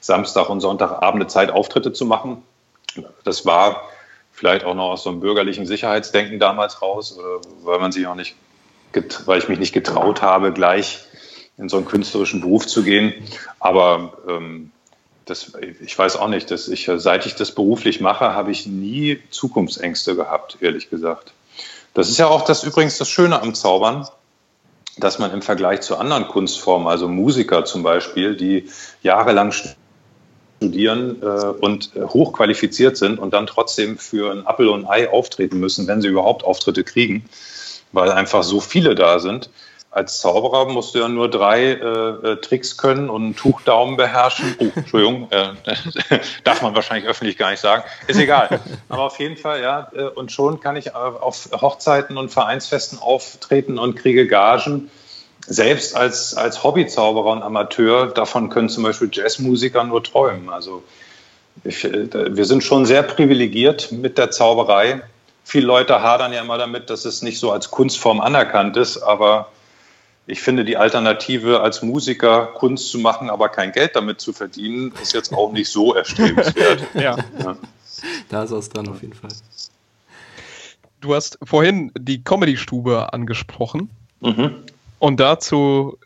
[0.00, 2.42] Samstag und Sonntagabende Zeit, Auftritte zu machen.
[3.24, 3.88] Das war
[4.32, 7.18] vielleicht auch noch aus so einem bürgerlichen Sicherheitsdenken damals raus,
[7.62, 8.34] weil man sich auch nicht,
[9.26, 11.04] weil ich mich nicht getraut habe, gleich
[11.58, 13.14] in so einen künstlerischen Beruf zu gehen.
[13.60, 14.72] Aber ähm,
[15.26, 19.20] das, ich weiß auch nicht, dass ich, seit ich das beruflich mache, habe ich nie
[19.30, 21.32] Zukunftsängste gehabt, ehrlich gesagt.
[21.94, 24.08] Das ist ja auch das übrigens das Schöne am Zaubern,
[24.98, 28.68] dass man im Vergleich zu anderen Kunstformen, also Musiker zum Beispiel, die
[29.02, 29.52] jahrelang
[30.60, 35.58] studieren äh, und hochqualifiziert sind und dann trotzdem für ein Appel und ein Ei auftreten
[35.58, 37.24] müssen, wenn sie überhaupt Auftritte kriegen,
[37.92, 39.50] weil einfach so viele da sind,
[39.92, 44.56] als Zauberer musst du ja nur drei äh, äh, Tricks können und einen Tuchdaumen beherrschen.
[44.58, 45.52] Oh, Entschuldigung, äh,
[46.44, 47.84] darf man wahrscheinlich öffentlich gar nicht sagen.
[48.06, 48.60] Ist egal.
[48.88, 49.90] Aber auf jeden Fall, ja.
[49.94, 54.90] Äh, und schon kann ich auf Hochzeiten und Vereinsfesten auftreten und kriege Gagen.
[55.46, 60.48] Selbst als, als Hobbyzauberer und Amateur, davon können zum Beispiel Jazzmusiker nur träumen.
[60.48, 60.82] Also
[61.64, 65.02] ich, äh, wir sind schon sehr privilegiert mit der Zauberei.
[65.44, 69.48] Viele Leute hadern ja immer damit, dass es nicht so als Kunstform anerkannt ist, aber
[70.26, 74.92] ich finde, die Alternative als Musiker Kunst zu machen, aber kein Geld damit zu verdienen,
[75.02, 76.86] ist jetzt auch nicht so erstrebenswert.
[76.94, 77.16] ja.
[77.38, 77.56] ja.
[78.28, 79.30] Da ist was dran auf jeden Fall.
[81.00, 83.90] Du hast vorhin die Comedy-Stube angesprochen.
[84.20, 84.62] Mhm.
[85.00, 85.98] Und dazu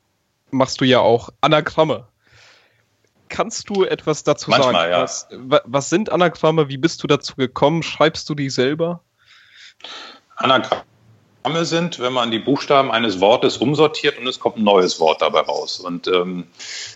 [0.51, 2.07] machst du ja auch Anagramme.
[3.29, 4.93] Kannst du etwas dazu Manchmal, sagen?
[4.93, 5.03] Ja.
[5.03, 5.29] Was,
[5.67, 6.69] was sind Anagramme?
[6.69, 7.83] Wie bist du dazu gekommen?
[7.83, 9.01] Schreibst du die selber?
[10.37, 10.85] Anagramme
[11.65, 15.41] sind, wenn man die Buchstaben eines Wortes umsortiert und es kommt ein neues Wort dabei
[15.41, 15.81] raus.
[15.81, 16.45] Und ähm,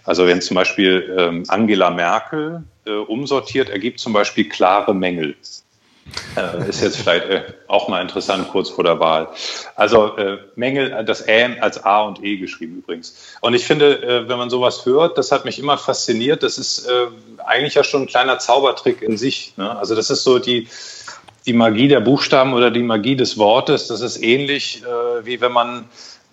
[0.05, 5.37] also wenn zum Beispiel ähm, Angela Merkel äh, umsortiert, ergibt zum Beispiel klare Mängel.
[6.37, 9.29] Äh, ist jetzt vielleicht äh, auch mal interessant kurz vor der Wahl.
[9.77, 13.37] Also äh, Mängel, das Ä als A und E geschrieben übrigens.
[13.41, 16.43] Und ich finde, äh, wenn man sowas hört, das hat mich immer fasziniert.
[16.43, 17.07] Das ist äh,
[17.45, 19.55] eigentlich ja schon ein kleiner Zaubertrick in sich.
[19.57, 19.77] Ne?
[19.79, 20.69] Also das ist so die
[21.47, 25.53] die Magie der Buchstaben oder die Magie des Wortes, das ist ähnlich äh, wie wenn
[25.53, 25.85] man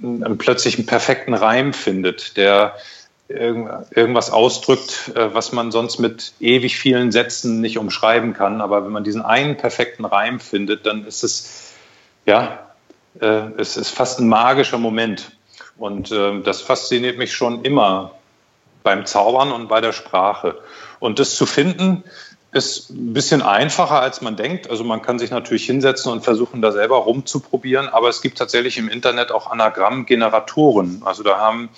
[0.02, 2.76] einen, plötzlich einen perfekten Reim findet, der
[3.30, 8.62] irgendwas ausdrückt, äh, was man sonst mit ewig vielen Sätzen nicht umschreiben kann.
[8.62, 11.74] Aber wenn man diesen einen perfekten Reim findet, dann ist es,
[12.26, 12.68] ja,
[13.20, 15.32] äh, es ist fast ein magischer Moment.
[15.78, 18.12] Und äh, das fasziniert mich schon immer
[18.84, 20.56] beim Zaubern und bei der Sprache.
[21.00, 22.04] Und das zu finden,
[22.52, 24.70] ist ein bisschen einfacher, als man denkt.
[24.70, 28.78] Also man kann sich natürlich hinsetzen und versuchen, da selber rumzuprobieren, aber es gibt tatsächlich
[28.78, 31.02] im Internet auch Anagrammgeneratoren.
[31.06, 31.70] Also da haben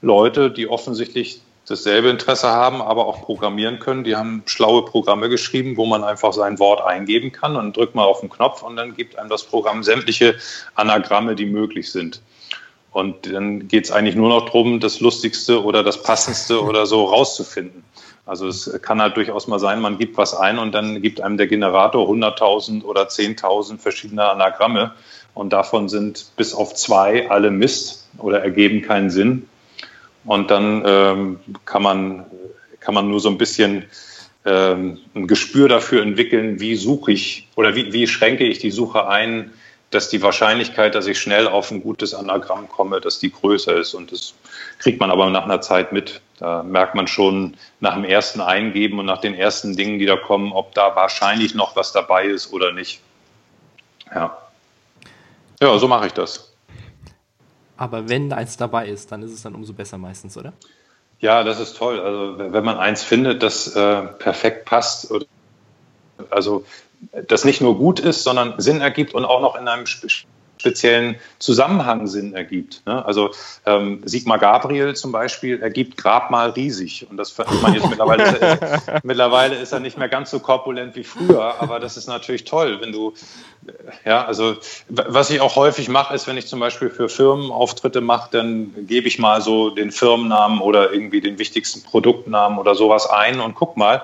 [0.00, 4.04] Leute, die offensichtlich dasselbe Interesse haben, aber auch programmieren können.
[4.04, 8.04] Die haben schlaue Programme geschrieben, wo man einfach sein Wort eingeben kann und drückt mal
[8.04, 10.36] auf den Knopf und dann gibt einem das Programm sämtliche
[10.74, 12.20] Anagramme, die möglich sind.
[12.92, 17.04] Und dann geht es eigentlich nur noch darum, das Lustigste oder das Passendste oder so
[17.04, 17.82] rauszufinden.
[18.26, 21.36] Also es kann halt durchaus mal sein, man gibt was ein und dann gibt einem
[21.36, 24.92] der Generator 100.000 oder 10.000 verschiedene Anagramme
[25.34, 29.48] und davon sind bis auf zwei alle Mist oder ergeben keinen Sinn.
[30.24, 32.24] Und dann ähm, kann, man,
[32.80, 33.84] kann man nur so ein bisschen
[34.46, 39.06] ähm, ein Gespür dafür entwickeln, wie suche ich oder wie, wie schränke ich die Suche
[39.06, 39.52] ein,
[39.94, 43.94] dass die Wahrscheinlichkeit, dass ich schnell auf ein gutes Anagramm komme, dass die größer ist.
[43.94, 44.34] Und das
[44.78, 46.20] kriegt man aber nach einer Zeit mit.
[46.38, 50.16] Da merkt man schon nach dem ersten Eingeben und nach den ersten Dingen, die da
[50.16, 53.00] kommen, ob da wahrscheinlich noch was dabei ist oder nicht.
[54.14, 54.36] Ja.
[55.60, 56.52] Ja, so mache ich das.
[57.76, 60.52] Aber wenn eins dabei ist, dann ist es dann umso besser meistens, oder?
[61.20, 62.00] Ja, das ist toll.
[62.00, 65.12] Also wenn man eins findet, das äh, perfekt passt,
[66.30, 66.64] also
[67.28, 69.86] das nicht nur gut ist, sondern Sinn ergibt und auch noch in einem
[70.64, 72.82] speziellen Zusammenhang Sinn ergibt.
[72.86, 73.04] Ne?
[73.04, 73.32] Also
[73.66, 77.06] ähm, Sigmar Gabriel zum Beispiel ergibt Grabmal riesig.
[77.10, 80.40] Und das ich meine jetzt mittlerweile ist, er, mittlerweile ist er nicht mehr ganz so
[80.40, 83.12] korpulent wie früher, aber das ist natürlich toll, wenn du
[84.04, 84.56] ja, also
[84.88, 88.74] was ich auch häufig mache, ist, wenn ich zum Beispiel für Firmen Auftritte mache, dann
[88.86, 93.54] gebe ich mal so den Firmennamen oder irgendwie den wichtigsten Produktnamen oder sowas ein und
[93.54, 94.02] guck mal,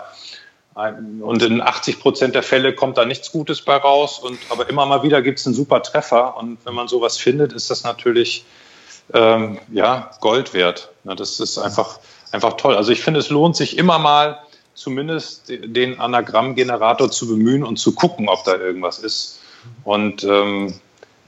[0.74, 4.18] und in 80 Prozent der Fälle kommt da nichts Gutes bei raus.
[4.18, 6.36] Und, aber immer mal wieder gibt es einen super Treffer.
[6.36, 8.44] Und wenn man sowas findet, ist das natürlich
[9.12, 10.90] ähm, ja, Gold wert.
[11.04, 11.98] Ja, das ist einfach,
[12.30, 12.76] einfach toll.
[12.76, 14.38] Also ich finde, es lohnt sich immer mal
[14.74, 19.40] zumindest den Anagrammgenerator zu bemühen und zu gucken, ob da irgendwas ist.
[19.84, 20.74] Und ähm,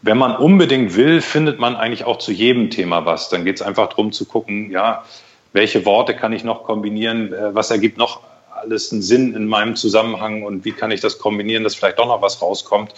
[0.02, 3.28] wenn man unbedingt will, findet man eigentlich auch zu jedem Thema was.
[3.28, 5.04] Dann geht es einfach darum zu gucken, ja,
[5.52, 8.20] welche Worte kann ich noch kombinieren, äh, was ergibt noch
[8.62, 12.06] alles einen Sinn in meinem Zusammenhang und wie kann ich das kombinieren, dass vielleicht doch
[12.06, 12.94] noch was rauskommt.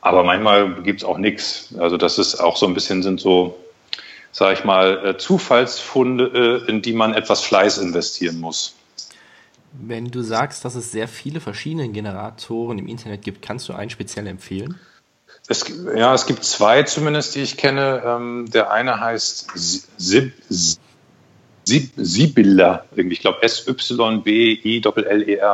[0.00, 1.74] Aber manchmal gibt es auch nichts.
[1.78, 3.58] Also das ist auch so ein bisschen sind so,
[4.32, 8.74] sage ich mal, äh, Zufallsfunde, äh, in die man etwas Fleiß investieren muss.
[9.72, 13.90] Wenn du sagst, dass es sehr viele verschiedene Generatoren im Internet gibt, kannst du einen
[13.90, 14.78] speziell empfehlen?
[15.48, 15.64] Es,
[15.96, 18.02] ja, es gibt zwei zumindest, die ich kenne.
[18.04, 20.32] Ähm, der eine heißt Sib,
[21.68, 23.82] Sibylla, ich glaube S-Y-B-I-L-L-E-R,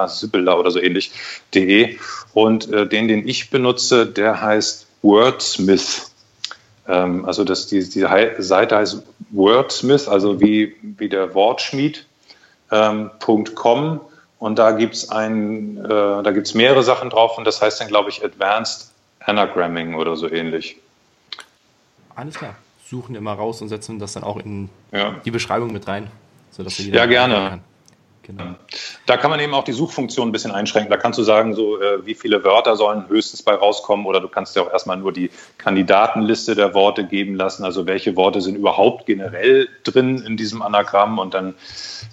[0.09, 1.11] Sibylla oder so ähnlich,
[1.55, 1.99] de.
[2.33, 6.11] Und äh, den, den ich benutze, der heißt Wordsmith.
[6.89, 8.07] Ähm, also das, die, die
[8.39, 12.07] Seite heißt Wordsmith, also wie, wie der Wortschmied,
[12.71, 13.11] ähm.
[14.39, 15.29] Und da gibt es äh,
[16.55, 18.91] mehrere Sachen drauf und das heißt dann, glaube ich, Advanced
[19.21, 20.77] Anagramming oder so ähnlich.
[22.15, 22.55] Alles klar
[22.89, 25.17] suchen immer raus und setzen das dann auch in ja.
[25.25, 26.11] die Beschreibung mit rein.
[26.51, 27.61] Sodass jeder ja, gerne.
[28.27, 28.55] Genau.
[29.05, 30.91] Da kann man eben auch die Suchfunktion ein bisschen einschränken.
[30.91, 34.29] Da kannst du sagen, so äh, wie viele Wörter sollen höchstens bei rauskommen oder du
[34.29, 37.65] kannst dir auch erstmal nur die Kandidatenliste der Worte geben lassen.
[37.65, 41.55] Also welche Worte sind überhaupt generell drin in diesem Anagramm und dann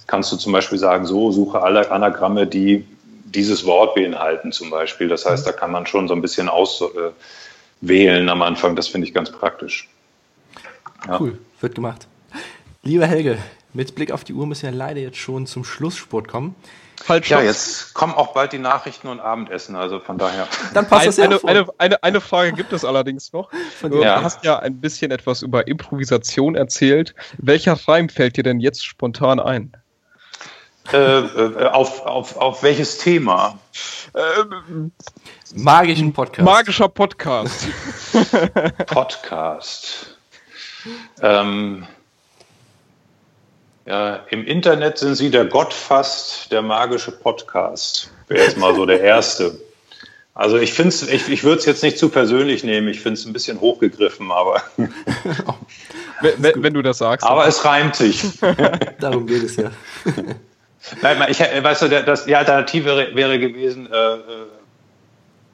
[0.05, 2.86] kannst du zum Beispiel sagen, so suche alle Anagramme, die
[3.24, 5.07] dieses Wort beinhalten zum Beispiel.
[5.07, 8.76] Das heißt, da kann man schon so ein bisschen auswählen am Anfang.
[8.76, 9.88] Das finde ich ganz praktisch.
[11.07, 11.19] Ja.
[11.19, 12.07] Cool, wird gemacht.
[12.83, 13.37] Lieber Helge,
[13.73, 16.55] mit Blick auf die Uhr müssen wir leider jetzt schon zum Schlusssport kommen.
[17.07, 20.47] Halt ja, jetzt kommen auch bald die Nachrichten und Abendessen, also von daher.
[20.73, 23.49] Dann passt das ja eine, eine, eine, eine, Frage gibt es allerdings noch.
[23.81, 24.21] Du ja.
[24.21, 27.15] hast ja ein bisschen etwas über Improvisation erzählt.
[27.39, 29.75] Welcher Reim fällt dir denn jetzt spontan ein?
[30.91, 33.57] Äh, äh, auf, auf, auf welches Thema?
[34.13, 34.91] Ähm,
[35.55, 36.45] Magischen Podcast.
[36.45, 37.67] Magischer Podcast.
[38.87, 40.11] Podcast.
[41.21, 41.86] Ähm,
[43.86, 48.11] ja, Im Internet sind Sie der Gott fast, der magische Podcast.
[48.27, 49.59] Wäre jetzt mal so der erste.
[50.34, 53.25] Also ich finde ich, ich würde es jetzt nicht zu persönlich nehmen, ich finde es
[53.25, 54.63] ein bisschen hochgegriffen, aber.
[56.21, 57.27] wenn, wenn, du das sagst.
[57.27, 58.23] Aber es reimt sich.
[58.99, 59.71] Darum geht es ja.
[61.01, 64.19] Nein, ich, weißt du, das, die Alternative wäre, wäre gewesen, äh, äh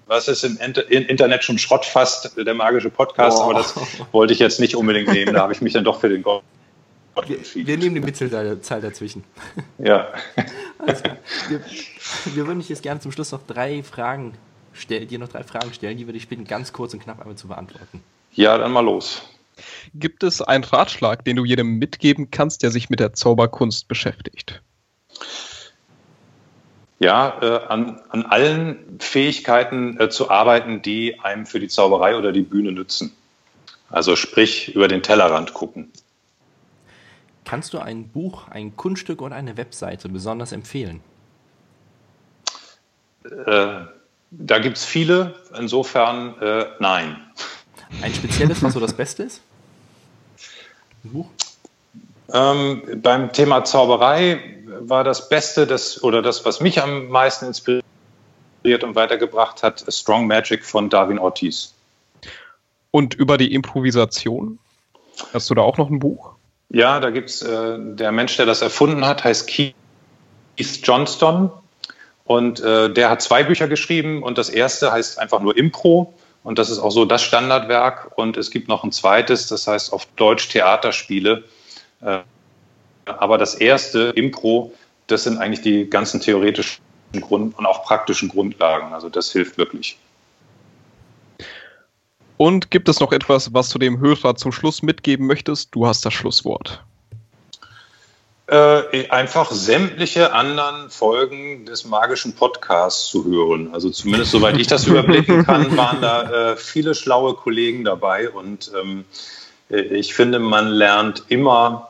[0.08, 3.44] was ist im Internet schon Schrott fast, der magische Podcast, oh.
[3.44, 3.76] aber das
[4.12, 5.34] wollte ich jetzt nicht unbedingt nehmen.
[5.34, 6.44] Da habe ich mich dann doch für den Gott
[7.28, 7.68] entschieden.
[7.68, 9.24] Wir nehmen die Mittelzahl dazwischen.
[9.78, 10.08] Ja.
[11.50, 11.62] Wir,
[12.36, 14.38] wir, würden dich jetzt gerne zum Schluss noch drei Fragen
[14.72, 17.36] stellen, dir noch drei Fragen stellen, die wir dich bitten, ganz kurz und knapp einmal
[17.36, 18.02] zu beantworten.
[18.32, 19.24] Ja, dann mal los.
[19.94, 24.62] Gibt es einen Ratschlag, den du jedem mitgeben kannst, der sich mit der Zauberkunst beschäftigt?
[27.00, 32.32] Ja, äh, an, an allen Fähigkeiten äh, zu arbeiten, die einem für die Zauberei oder
[32.32, 33.16] die Bühne nützen.
[33.90, 35.92] Also sprich, über den Tellerrand gucken.
[37.46, 41.02] Kannst du ein Buch, ein Kunststück oder eine Webseite besonders empfehlen?
[43.24, 43.86] Äh,
[44.32, 47.22] da gibt es viele, insofern äh, nein.
[48.02, 49.42] Ein spezielles, was so das Beste ist?
[51.06, 51.30] Ein Buch?
[52.34, 57.84] Ähm, beim Thema Zauberei war das Beste, das, oder das, was mich am meisten inspiriert
[58.84, 61.74] und weitergebracht hat, Strong Magic von Darwin Ortiz.
[62.92, 64.60] Und über die Improvisation?
[65.34, 66.36] Hast du da auch noch ein Buch?
[66.70, 69.74] Ja, da gibt es, äh, der Mensch, der das erfunden hat, heißt Keith
[70.58, 71.52] Johnston.
[72.26, 76.14] Und äh, der hat zwei Bücher geschrieben und das erste heißt einfach nur Impro.
[76.44, 78.12] Und das ist auch so das Standardwerk.
[78.16, 81.46] Und es gibt noch ein zweites, das heißt auf Deutsch Theaterspiele.
[82.02, 82.20] Äh,
[83.08, 84.74] aber das erste, Impro,
[85.08, 86.82] das sind eigentlich die ganzen theoretischen
[87.22, 88.94] Grund und auch praktischen Grundlagen.
[88.94, 89.98] Also das hilft wirklich.
[92.38, 95.74] Und gibt es noch etwas, was du dem Hörer zum Schluss mitgeben möchtest?
[95.74, 96.84] Du hast das Schlusswort.
[98.50, 103.74] Äh, einfach sämtliche anderen Folgen des magischen Podcasts zu hören.
[103.74, 108.72] Also zumindest soweit ich das überblicken kann, waren da äh, viele schlaue Kollegen dabei und
[108.80, 109.04] ähm,
[109.70, 111.90] äh, ich finde, man lernt immer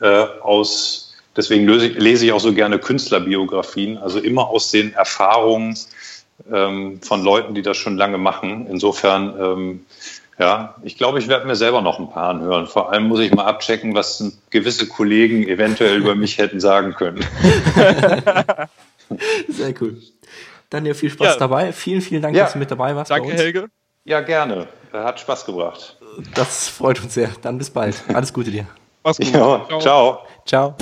[0.00, 5.78] aus, deswegen lese ich, lese ich, auch so gerne Künstlerbiografien, also immer aus den Erfahrungen
[6.52, 8.66] ähm, von Leuten, die das schon lange machen.
[8.68, 9.80] Insofern ähm,
[10.38, 12.66] ja, ich glaube, ich werde mir selber noch ein paar anhören.
[12.66, 17.24] Vor allem muss ich mal abchecken, was gewisse Kollegen eventuell über mich hätten sagen können.
[19.48, 20.00] Sehr cool.
[20.70, 21.36] Dann dir viel Spaß ja.
[21.36, 21.72] dabei.
[21.72, 22.44] Vielen, vielen Dank, ja.
[22.44, 23.10] dass du mit dabei warst.
[23.10, 23.68] Danke, Helge.
[24.04, 24.66] Ja, gerne.
[24.92, 25.96] Hat Spaß gebracht.
[26.34, 27.30] Das freut uns sehr.
[27.42, 28.02] Dann bis bald.
[28.12, 28.66] Alles Gute dir.
[29.04, 29.26] Mach's gut.
[29.34, 29.80] Ja, ciao.
[29.80, 30.26] ciao.
[30.46, 30.74] Ciao.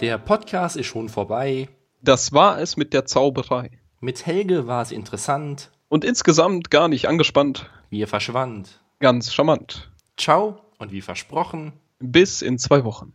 [0.00, 1.68] Der Podcast ist schon vorbei.
[2.02, 3.70] Das war es mit der Zauberei.
[4.00, 5.70] Mit Helge war es interessant.
[5.88, 7.70] Und insgesamt gar nicht angespannt.
[7.90, 8.80] Wie er verschwand.
[8.98, 9.90] Ganz charmant.
[10.16, 11.72] Ciao und wie versprochen.
[12.02, 13.12] Bis in zwei Wochen.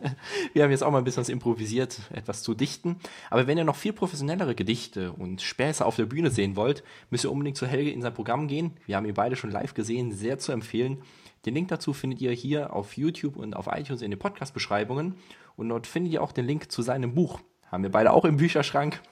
[0.54, 2.96] Wir haben jetzt auch mal ein bisschen was improvisiert, etwas zu dichten.
[3.28, 7.24] Aber wenn ihr noch viel professionellere Gedichte und Späße auf der Bühne sehen wollt, müsst
[7.24, 8.72] ihr unbedingt zu Helge in sein Programm gehen.
[8.86, 11.02] Wir haben ihn beide schon live gesehen, sehr zu empfehlen.
[11.44, 15.16] Den Link dazu findet ihr hier auf YouTube und auf iTunes in den Podcast-Beschreibungen.
[15.56, 17.40] Und dort findet ihr auch den Link zu seinem Buch.
[17.70, 19.02] Haben wir beide auch im Bücherschrank.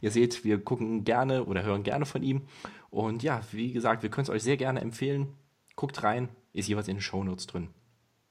[0.00, 2.42] Ihr seht, wir gucken gerne oder hören gerne von ihm.
[2.88, 5.34] Und ja, wie gesagt, wir können es euch sehr gerne empfehlen.
[5.76, 7.68] Guckt rein, ist jeweils in den Shownotes drin.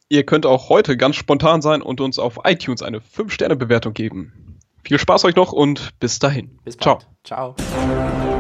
[0.09, 4.59] Ihr könnt auch heute ganz spontan sein und uns auf iTunes eine 5-Sterne-Bewertung geben.
[4.83, 6.59] Viel Spaß euch noch und bis dahin.
[6.63, 7.07] Bis bald.
[7.23, 7.55] Ciao.
[7.55, 8.32] Ciao.